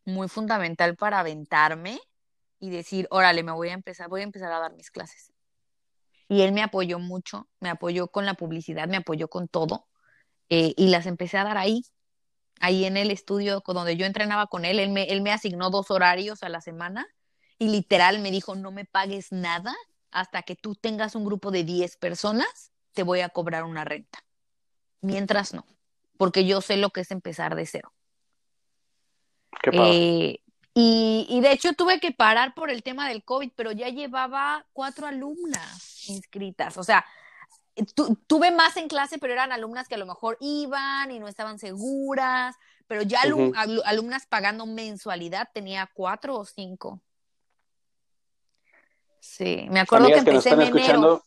[0.05, 1.99] muy fundamental para aventarme
[2.59, 5.32] y decir, órale, me voy a empezar, voy a empezar a dar mis clases.
[6.30, 9.88] Y él me apoyó mucho, me apoyó con la publicidad, me apoyó con todo,
[10.49, 11.84] eh, y las empecé a dar ahí,
[12.59, 15.91] ahí en el estudio donde yo entrenaba con él, él me, él me asignó dos
[15.91, 17.07] horarios a la semana
[17.59, 19.76] y literal me dijo, no me pagues nada
[20.14, 24.24] hasta que tú tengas un grupo de 10 personas, te voy a cobrar una renta.
[25.01, 25.66] Mientras no,
[26.18, 27.91] porque yo sé lo que es empezar de cero.
[29.61, 29.72] Qué.
[29.74, 30.39] Eh,
[30.74, 34.66] y, y, de hecho tuve que parar por el tema del COVID, pero ya llevaba
[34.74, 36.78] cuatro alumnas inscritas.
[36.78, 37.05] O sea,
[37.95, 41.28] tu, tuve más en clase, pero eran alumnas que a lo mejor iban y no
[41.28, 42.55] estaban seguras.
[42.88, 43.53] Pero ya alum,
[43.86, 47.01] alumnas pagando mensualidad tenía cuatro o cinco.
[49.24, 50.76] Sí, me acuerdo Amigas que que nos están en enero.
[50.78, 51.24] escuchando,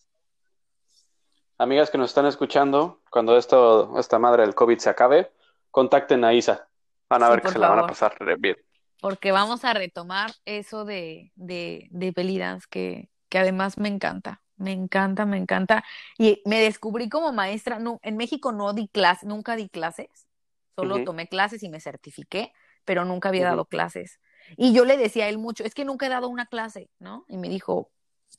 [1.59, 5.33] amigas que nos están escuchando, cuando esto, esta madre del COVID se acabe,
[5.71, 6.69] contacten a Isa.
[7.09, 8.57] Van a Sí, ver que se la van a pasar bien.
[9.01, 14.43] porque vamos a retomar eso de, de, de belly dance que, que además me encanta,
[14.57, 15.85] me encanta, me encanta.
[16.19, 20.27] Y me descubrí como maestra, no, en México no di clases, nunca di clases,
[20.75, 22.53] solo tomé clases y me certifiqué,
[22.85, 24.21] pero nunca había dado clases.
[24.57, 27.25] Y yo le decía a él mucho, es que nunca he dado una clase, ¿no?
[27.29, 27.91] Y me dijo,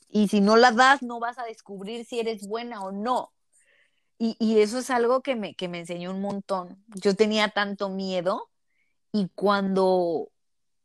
[0.09, 3.33] y si no la das, no vas a descubrir si eres buena o no.
[4.17, 6.83] Y, y eso es algo que me, que me enseñó un montón.
[6.87, 8.49] Yo tenía tanto miedo
[9.11, 10.29] y cuando,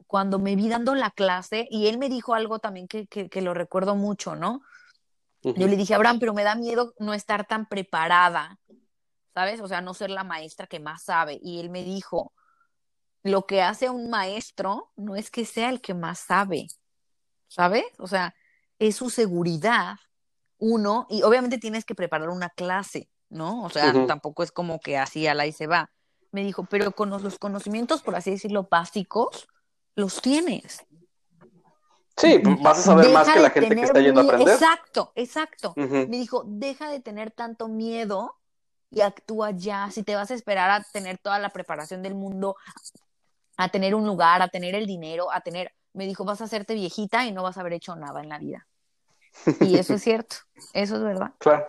[0.06, 3.42] cuando me vi dando la clase, y él me dijo algo también que, que, que
[3.42, 4.62] lo recuerdo mucho, ¿no?
[5.42, 8.60] Yo le dije, Abraham, pero me da miedo no estar tan preparada,
[9.34, 9.60] ¿sabes?
[9.60, 11.40] O sea, no ser la maestra que más sabe.
[11.42, 12.32] Y él me dijo,
[13.22, 16.68] lo que hace a un maestro no es que sea el que más sabe,
[17.48, 17.84] ¿sabes?
[17.98, 18.34] O sea,
[18.78, 19.96] es su seguridad,
[20.58, 23.62] uno, y obviamente tienes que preparar una clase, ¿no?
[23.62, 25.90] O sea, tampoco es como que así a la y se va.
[26.30, 29.48] Me dijo, pero con los, los conocimientos, por así decirlo, básicos,
[29.94, 30.84] los tienes.
[32.16, 34.54] Sí, vas a saber más que la gente que está yendo a aprender.
[34.54, 35.72] Exacto, exacto.
[35.76, 38.38] Me dijo, deja de tener tanto miedo
[38.90, 39.90] y actúa ya.
[39.90, 42.56] Si te vas a esperar a tener toda la preparación del mundo,
[43.56, 46.74] a tener un lugar, a tener el dinero, a tener, me dijo, vas a hacerte
[46.74, 48.66] viejita y no vas a haber hecho nada en la vida.
[49.60, 50.36] Y eso es cierto,
[50.72, 51.32] eso es verdad.
[51.38, 51.66] Claro.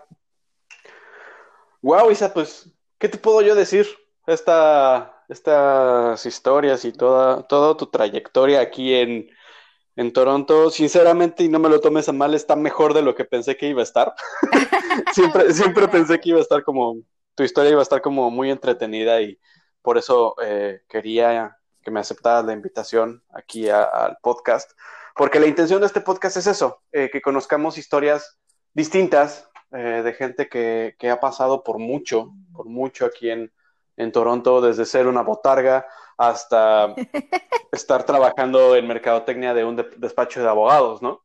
[1.82, 3.88] Wow, Isa, pues, ¿qué te puedo yo decir?
[4.26, 9.30] Esta, estas historias y toda, toda tu trayectoria aquí en,
[9.98, 13.26] en Toronto, sinceramente, y no me lo tomes a mal, está mejor de lo que
[13.26, 14.14] pensé que iba a estar.
[15.14, 16.98] Siempre, siempre pensé que iba a estar como,
[17.34, 19.40] tu historia iba a estar como muy entretenida y
[19.82, 24.72] por eso eh, quería que me aceptaras la invitación aquí a- al podcast,
[25.16, 28.40] porque la intención de este podcast es eso, eh, que conozcamos historias
[28.74, 33.52] distintas eh, de gente que, que ha pasado por mucho, por mucho aquí en,
[33.98, 35.86] en Toronto, desde ser una botarga
[36.18, 36.94] hasta
[37.72, 41.22] estar trabajando en mercadotecnia de un de- despacho de abogados, ¿no?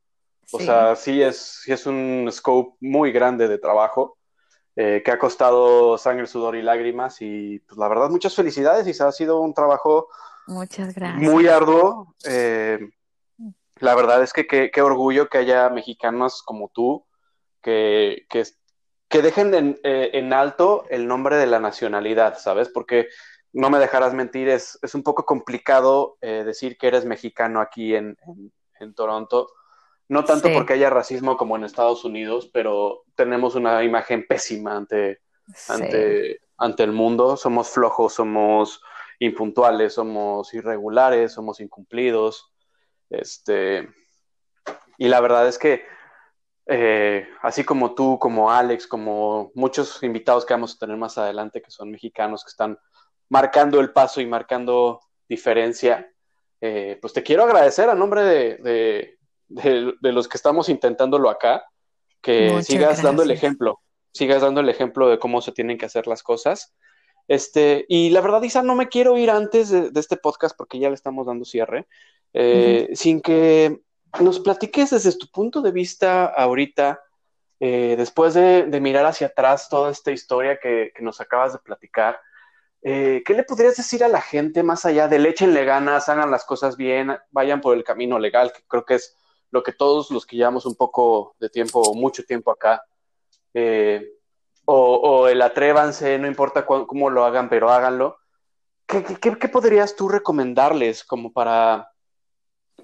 [0.51, 0.65] O Sí.
[0.65, 4.17] sea, sí es, sí es un scope muy grande de trabajo
[4.77, 9.03] eh, que ha costado sangre, sudor y lágrimas y pues la verdad muchas felicidades y
[9.03, 10.09] ha sido un trabajo
[10.49, 11.23] Muchas gracias.
[11.31, 12.15] muy arduo.
[12.27, 12.79] eh,
[13.81, 17.07] la verdad es que qué qué orgullo que haya mexicanos como tú
[17.63, 18.43] que, que,
[19.09, 22.69] que dejen en, eh, en alto el nombre de la nacionalidad, ¿sabes?
[22.69, 23.09] Porque
[23.53, 27.95] no me dejarás mentir, es, es un poco complicado eh, decir que eres mexicano aquí
[27.95, 29.49] en, en, en Toronto.
[30.09, 30.55] No tanto Sí.
[30.55, 35.21] porque haya racismo como en Estados Unidos, pero tenemos una imagen pésima ante,
[35.55, 35.73] Sí.
[35.73, 37.37] ante, ante el mundo.
[37.37, 38.83] Somos flojos, somos
[39.19, 42.53] impuntuales, somos irregulares, somos incumplidos.
[43.11, 43.89] Este,
[44.97, 45.85] y la verdad es que,
[46.66, 51.62] eh, así como tú, como Alex, como muchos invitados que vamos a tener más adelante,
[51.62, 52.79] que son mexicanos, que están
[53.29, 56.11] marcando el paso y marcando diferencia,
[56.61, 61.31] eh, pues te quiero agradecer a nombre de, de, de, de los que estamos intentándolo
[61.31, 61.64] acá,
[62.21, 63.81] que Muchas sigas dando el ejemplo,
[64.12, 66.75] sigas dando el ejemplo de cómo se tienen que hacer las cosas.
[67.29, 70.79] Este, y la verdad, Isa, no me quiero ir antes de, de este podcast porque
[70.79, 71.87] ya le estamos dando cierre,
[72.33, 73.83] eh, sin que
[74.20, 77.01] nos platiques desde tu punto de vista ahorita,
[77.61, 81.59] eh, después de, de mirar hacia atrás toda esta historia que, que nos acabas de
[81.59, 82.18] platicar.
[82.83, 86.31] Eh, ¿Qué le podrías decir a la gente más allá de le échenle ganas, hagan
[86.31, 89.16] las cosas bien, vayan por el camino legal, que creo que es
[89.51, 92.83] lo que todos los que llevamos un poco de tiempo o mucho tiempo acá,
[93.55, 94.18] eh,
[94.71, 98.19] o, o, el atrévanse, no importa cómo lo hagan, pero háganlo.
[98.87, 101.91] ¿Qué, qué, qué podrías tú recomendarles como para,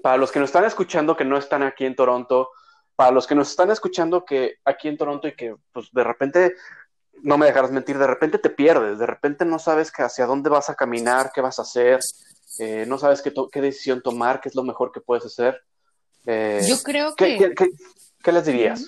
[0.01, 2.49] para los que nos están escuchando que no están aquí en Toronto,
[2.95, 6.55] para los que nos están escuchando que aquí en Toronto y que pues de repente
[7.21, 10.49] no me dejarás mentir, de repente te pierdes, de repente no sabes que hacia dónde
[10.49, 11.99] vas a caminar, qué vas a hacer,
[12.57, 15.61] eh, no sabes qué, qué, decisión tomar, qué es lo mejor que puedes hacer.
[16.25, 17.53] Eh, Yo creo ¿qué, que...
[17.53, 17.69] ¿qué,
[18.23, 18.87] qué, les dirías?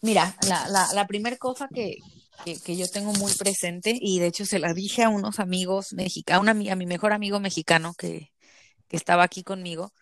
[0.00, 1.96] Mira, la, la, la primera cosa que,
[2.44, 6.46] que, yo tengo muy presente y de hecho se la dije a unos amigos mexicanos,
[6.46, 8.32] a, a mi mejor amigo mexicano que,
[8.88, 9.92] que estaba aquí conmigo,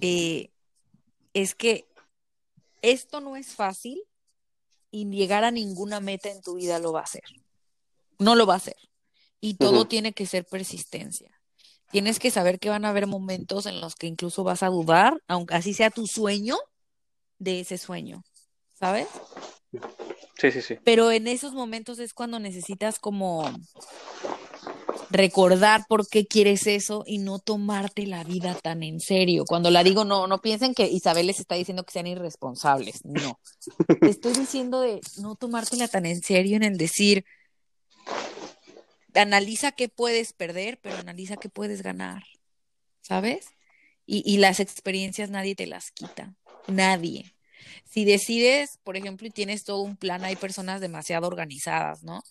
[0.00, 0.50] eh,
[1.34, 1.86] es que
[2.82, 4.02] esto no es fácil
[4.90, 7.22] y llegar a ninguna meta en tu vida lo va a hacer.
[8.18, 8.76] No lo va a hacer.
[9.40, 11.30] Y todo tiene que ser persistencia.
[11.90, 15.20] Tienes que saber que van a haber momentos en los que incluso vas a dudar,
[15.26, 16.56] aunque así sea tu sueño,
[17.38, 18.22] de ese sueño.
[18.78, 19.08] ¿Sabes?
[20.84, 23.48] Pero en esos momentos es cuando necesitas como
[25.10, 29.44] recordar por qué quieres eso y no tomarte la vida tan en serio.
[29.46, 33.04] Cuando la digo, no, no piensen que Isabel les está diciendo que sean irresponsables.
[33.04, 33.38] No.
[34.00, 37.24] Te estoy diciendo de no tomártela tan en serio en el decir,
[39.14, 42.22] analiza qué puedes perder, pero analiza qué puedes ganar.
[43.02, 43.46] ¿Sabes?
[44.06, 46.34] Y las experiencias nadie te las quita.
[46.66, 47.34] Nadie.
[47.84, 52.22] Si decides, por ejemplo, y tienes todo un plan, hay personas demasiado organizadas, ¿no?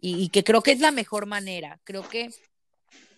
[0.00, 1.78] y, que creo que es la mejor manera.
[1.84, 2.30] Creo que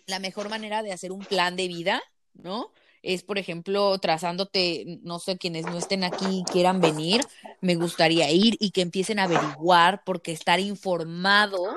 [0.06, 2.02] la mejor manera de hacer un plan de vida,
[2.34, 2.72] ¿no?
[3.02, 7.20] Es, por ejemplo, trazándote, no sé, quienes no estén aquí y quieran venir,
[7.60, 11.74] me gustaría ir y que empiecen a averiguar, porque estar informados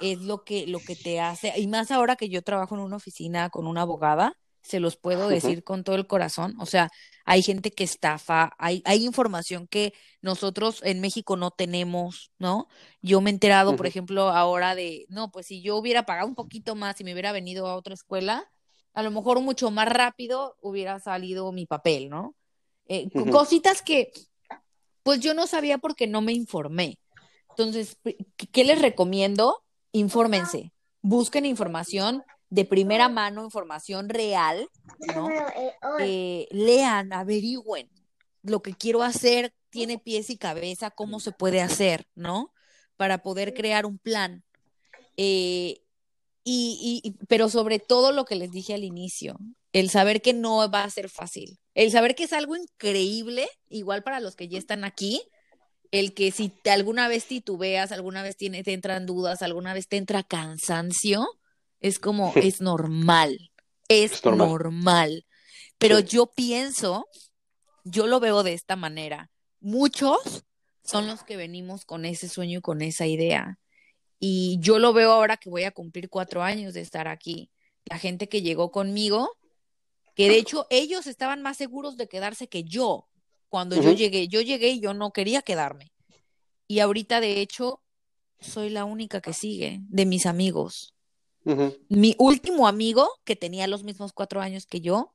[0.00, 2.96] es lo que, lo que te hace, y más ahora que yo trabajo en una
[2.96, 4.36] oficina con una abogada,
[4.66, 6.54] se los puedo decir con todo el corazón.
[6.58, 6.90] O sea,
[7.24, 12.68] hay gente que estafa, hay, hay información que nosotros en México no tenemos, ¿no?
[13.02, 16.34] Yo me he enterado, por ejemplo, ahora de, no, pues si yo hubiera pagado un
[16.34, 18.50] poquito más y me hubiera venido a otra escuela,
[18.94, 22.34] a lo mejor mucho más rápido hubiera salido mi papel, ¿no?
[22.88, 24.12] Eh, cositas que,
[25.02, 26.98] pues yo no sabía porque no me informé.
[27.50, 27.98] Entonces,
[28.52, 29.62] ¿qué les recomiendo?
[29.92, 34.68] Infórmense, busquen información, de primera mano información real,
[35.14, 35.28] ¿no?
[36.00, 37.90] Eh, lean, averigüen
[38.42, 42.52] lo que quiero hacer, tiene pies y cabeza, cómo se puede hacer, ¿no?
[42.96, 44.44] Para poder crear un plan.
[45.16, 45.82] Eh,
[46.44, 49.36] y, y, pero sobre todo lo que les dije al inicio,
[49.72, 54.04] el saber que no va a ser fácil, el saber que es algo increíble, igual
[54.04, 55.20] para los que ya están aquí,
[55.90, 59.88] el que si te, alguna vez titubeas, alguna vez tiene, te entran dudas, alguna vez
[59.88, 61.26] te entra cansancio,
[61.86, 63.50] es como, es normal,
[63.88, 65.26] es, normal.
[65.78, 67.06] Pero yo pienso,
[67.84, 69.30] yo lo veo de esta manera.
[69.60, 70.44] Muchos
[70.84, 73.58] son los que venimos con ese sueño y con esa idea.
[74.18, 77.50] Y yo lo veo ahora que voy a cumplir cuatro años de estar aquí.
[77.84, 79.30] La gente que llegó conmigo,
[80.14, 83.08] que de hecho ellos estaban más seguros de quedarse que yo
[83.48, 84.28] cuando yo llegué.
[84.28, 85.92] Yo llegué y yo no quería quedarme.
[86.66, 87.82] Y ahorita, de hecho,
[88.40, 90.95] soy la única que sigue de mis amigos.
[91.88, 95.14] Mi último amigo, que tenía los mismos cuatro años que yo,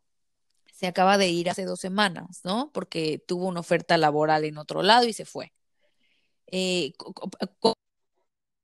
[0.73, 2.71] se acaba de ir hace dos semanas, ¿no?
[2.73, 5.53] Porque tuvo una oferta laboral en otro lado y se fue.
[6.47, 6.93] Eh,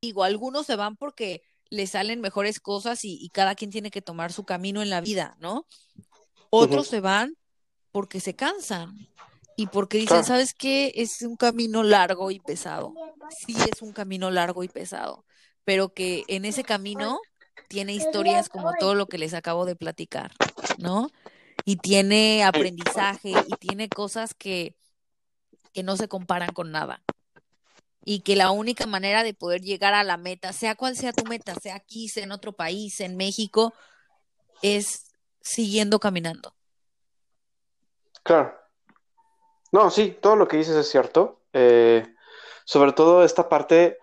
[0.01, 4.31] digo, algunos se van porque les salen mejores cosas y, cada quien tiene que tomar
[4.31, 5.67] su camino en la vida, ¿no?
[6.49, 7.35] Otros se van
[7.91, 8.95] porque se cansan
[9.55, 10.93] y porque dicen, ¿sabes qué?
[10.95, 12.93] Es un camino largo y pesado.
[13.29, 15.25] Sí, es un camino largo y pesado,
[15.65, 17.19] pero que en ese camino
[17.67, 20.31] tiene historias como todo lo que les acabo de platicar,
[20.77, 21.09] ¿no?
[21.65, 24.75] Y tiene aprendizaje y tiene cosas que,
[25.73, 27.03] que no se comparan con nada.
[28.05, 31.25] Y que la única manera de poder llegar a la meta, sea cual sea tu
[31.25, 33.73] meta, sea aquí, sea en otro país, en México,
[34.61, 35.11] es
[35.41, 36.53] siguiendo caminando.
[38.23, 38.53] Claro.
[39.71, 41.41] No, sí, todo lo que dices es cierto.
[41.51, 42.05] Eh,
[42.63, 43.97] sobre todo esta parte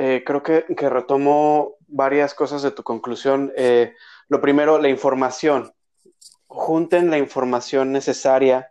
[0.00, 3.52] eh, creo que, retomo varias cosas de tu conclusión.
[3.56, 3.94] Eh,
[4.28, 5.72] lo primero, la información.
[6.46, 8.70] Junten la información necesaria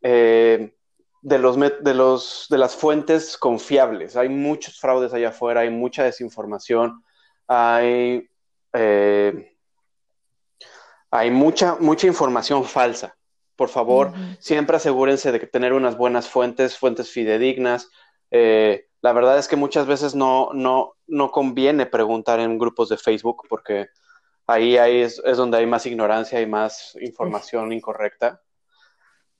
[0.00, 0.74] eh,
[1.20, 4.16] de, los, de, los, de las fuentes confiables.
[4.16, 7.04] Hay muchos fraudes allá afuera, hay mucha desinformación,
[7.46, 8.26] hay,
[11.10, 13.14] hay mucha, mucha información falsa.
[13.54, 17.90] Por favor, siempre asegúrense de tener unas buenas fuentes, fuentes fidedignas.
[18.30, 22.96] Eh, la verdad es que muchas veces no, no, no conviene preguntar en grupos de
[22.96, 23.88] Facebook porque
[24.46, 28.40] ahí, ahí es, donde hay más ignorancia y más información incorrecta.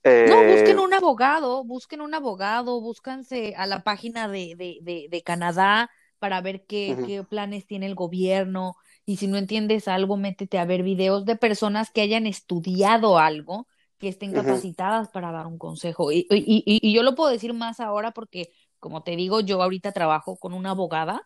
[0.05, 5.23] no, busquen eh, un abogado, busquen un abogado, búscanse a la página de, de, de,
[5.23, 8.77] Canadá para ver qué, qué planes tiene el gobierno.
[9.07, 13.67] Y si no entiendes algo, métete a ver videos de personas que hayan estudiado algo,
[13.99, 16.12] que estén capacitadas para dar un consejo.
[16.12, 18.51] Y, y, y, yo lo puedo decir más ahora porque
[18.85, 21.24] como te digo, yo ahorita trabajo con una abogada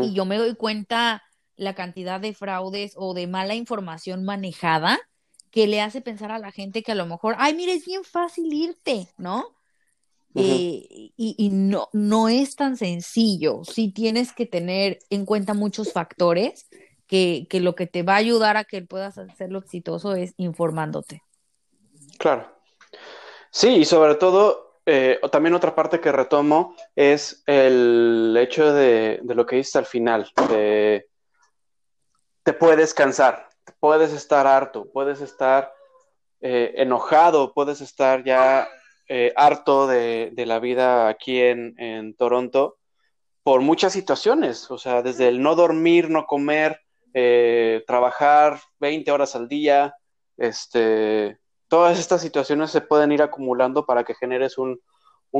[0.00, 1.22] y yo me doy cuenta
[1.54, 4.98] la cantidad de fraudes o de mala información manejada
[5.50, 8.04] que le hace pensar a la gente que a lo mejor, ay, mire, es bien
[8.04, 9.54] fácil irte, ¿no?
[10.32, 13.60] y, y, no, no es tan sencillo.
[13.64, 16.70] Sí tienes que tener en cuenta muchos factores
[17.06, 21.22] que, que lo que te va a ayudar a que puedas hacerlo exitoso es informándote.
[22.18, 22.50] Claro.
[23.50, 29.44] Sí, y sobre todo, eh, también otra parte que retomo es el hecho de, lo
[29.44, 30.30] que dices al final.
[30.48, 31.08] De,
[32.44, 33.48] te puedes cansar,
[33.80, 35.72] puedes estar harto, puedes estar
[36.40, 38.68] eh, enojado, puedes estar ya
[39.08, 42.78] eh, harto de, la vida aquí en, Toronto
[43.42, 46.80] por muchas situaciones, o sea, desde el no dormir, no comer,
[47.14, 49.94] eh, trabajar 20 horas al día,
[50.36, 54.80] este, todas estas situaciones se pueden ir acumulando para que generes un,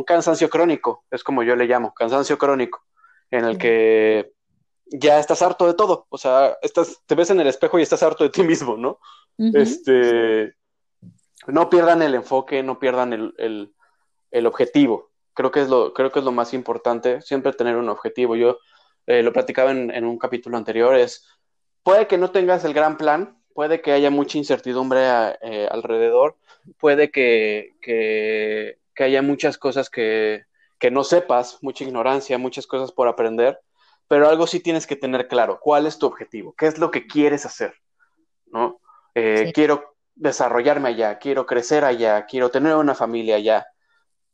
[0.06, 2.84] cansancio crónico, es como yo le llamo, cansancio crónico,
[3.30, 4.34] en el que
[4.84, 8.02] ya estás harto de todo, o sea, estás, te ves en el espejo y estás
[8.02, 8.98] harto de ti mismo, ¿no?
[9.38, 10.54] Este,
[11.46, 13.72] no pierdan el enfoque, no pierdan el,
[14.46, 15.12] objetivo.
[15.32, 18.36] Creo que, es lo, creo que es lo más importante, siempre tener un objetivo.
[18.36, 18.58] Yo
[19.06, 21.26] eh, lo platicaba en, un capítulo anterior, es,
[21.82, 25.00] puede que no tengas el gran plan, puede que haya mucha incertidumbre
[25.40, 26.36] eh, alrededor,
[26.78, 30.44] puede que, que, haya muchas cosas que,
[30.78, 33.58] que no sepas, mucha ignorancia, muchas cosas por aprender,
[34.08, 36.54] pero algo sí tienes que tener claro, ¿cuál es tu objetivo?
[36.56, 37.72] ¿Qué es lo que quieres hacer?
[38.44, 38.78] ¿No?
[39.14, 43.66] Eh, quiero desarrollarme allá, quiero crecer allá, quiero tener una familia allá.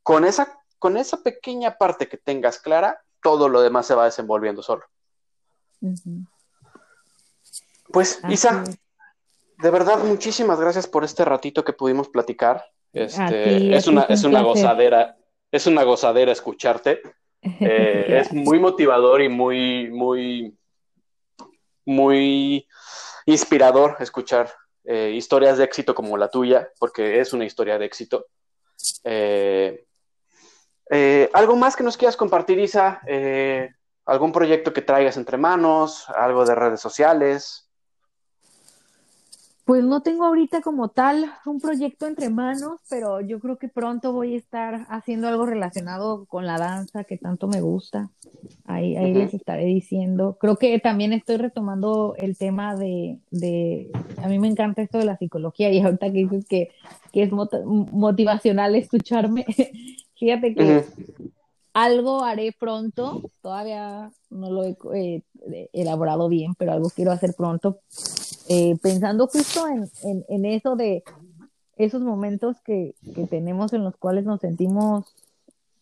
[0.03, 4.64] Con esa, con esa pequeña parte que tengas clara, todo lo demás se va desenvolviendo
[4.64, 4.83] solo.
[7.93, 8.64] Pues, Isa,
[9.59, 12.65] de verdad, muchísimas gracias por este ratito que pudimos platicar.
[12.93, 15.17] Este, es, una, es una gozadera,
[15.51, 17.01] es una gozadera escucharte.
[17.59, 20.57] Eh, es muy motivador y muy, muy,
[21.85, 22.69] muy
[23.27, 24.49] inspirador escuchar
[24.85, 28.27] eh, historias de éxito como la tuya, porque es una historia de éxito.
[29.05, 29.85] Eh,
[30.91, 33.01] eh, ¿Algo más que nos quieras compartir, Isa?
[34.05, 36.09] ¿Algún proyecto que traigas entre manos?
[36.09, 37.71] ¿Algo de redes sociales?
[39.65, 44.13] Pues no tengo ahorita como tal un proyecto entre manos, pero yo creo que pronto
[44.13, 48.11] voy a estar haciendo algo relacionado con la danza que tanto me gusta.
[48.65, 50.37] Ahí, ahí les estaré diciendo.
[50.41, 55.05] Creo que también estoy retomando el tema de, de, a mí me encanta esto de
[55.05, 56.71] la psicología y ahorita que dices que,
[57.13, 59.47] que es motivacional escucharme,
[60.19, 60.85] fíjate que
[61.73, 64.77] algo haré pronto, todavía no lo he
[65.53, 67.79] eh, elaborado bien, pero algo quiero hacer pronto
[68.49, 71.03] eh, pensando justo en, eso de
[71.76, 72.95] esos momentos que,
[73.30, 75.14] tenemos en los cuales nos sentimos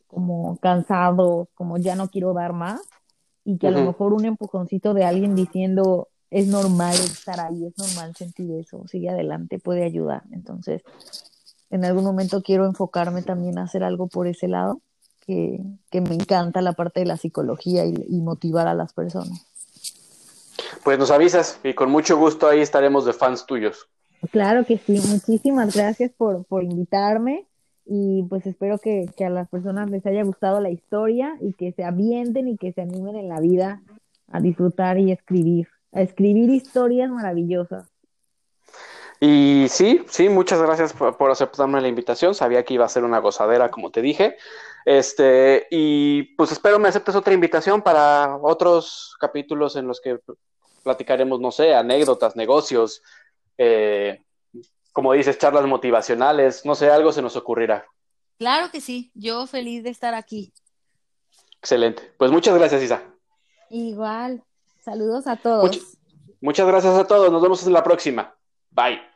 [0.07, 2.81] como cansados, como ya no quiero dar más,
[3.45, 7.79] y que a lo mejor un empujoncito de alguien diciendo es normal estar ahí, es
[7.79, 10.23] normal sentir eso, sigue adelante, puede ayudar.
[10.31, 10.83] Entonces,
[11.71, 14.81] en algún momento quiero enfocarme también a hacer algo por ese lado,
[15.27, 15.61] que,
[15.93, 19.50] me encanta la parte de la psicología y motivar a las personas
[20.85, 23.89] pues nos avisas y con mucho gusto ahí estaremos de fans tuyos.
[24.31, 27.47] Claro que sí, muchísimas gracias por, por invitarme
[27.87, 31.73] y pues espero que, que, a las personas les haya gustado la historia y que
[31.73, 33.83] se avienten y que se animen en la vida
[34.31, 37.89] a disfrutar y escribir, a escribir historias maravillosas.
[39.23, 42.35] Y sí, sí, muchas gracias por, por, aceptarme la invitación.
[42.35, 44.37] Sabía que iba a ser una gozadera, como te dije.
[44.85, 50.19] Este, y pues espero me aceptes otra invitación para otros capítulos en los que
[50.83, 53.03] platicaremos, no sé, anécdotas, negocios,
[53.59, 54.23] eh,
[54.93, 57.87] como dices, charlas motivacionales, no sé, algo se nos ocurrirá.
[58.39, 60.53] Claro que sí, yo feliz de estar aquí.
[61.59, 62.15] Excelente.
[62.19, 63.03] Pues muchas gracias, Isa.
[63.69, 64.43] Igual.
[64.81, 65.99] Saludos a todos.
[66.41, 67.31] muchas gracias a todos.
[67.31, 68.35] Nos vemos en la próxima.
[68.71, 69.10] Bye.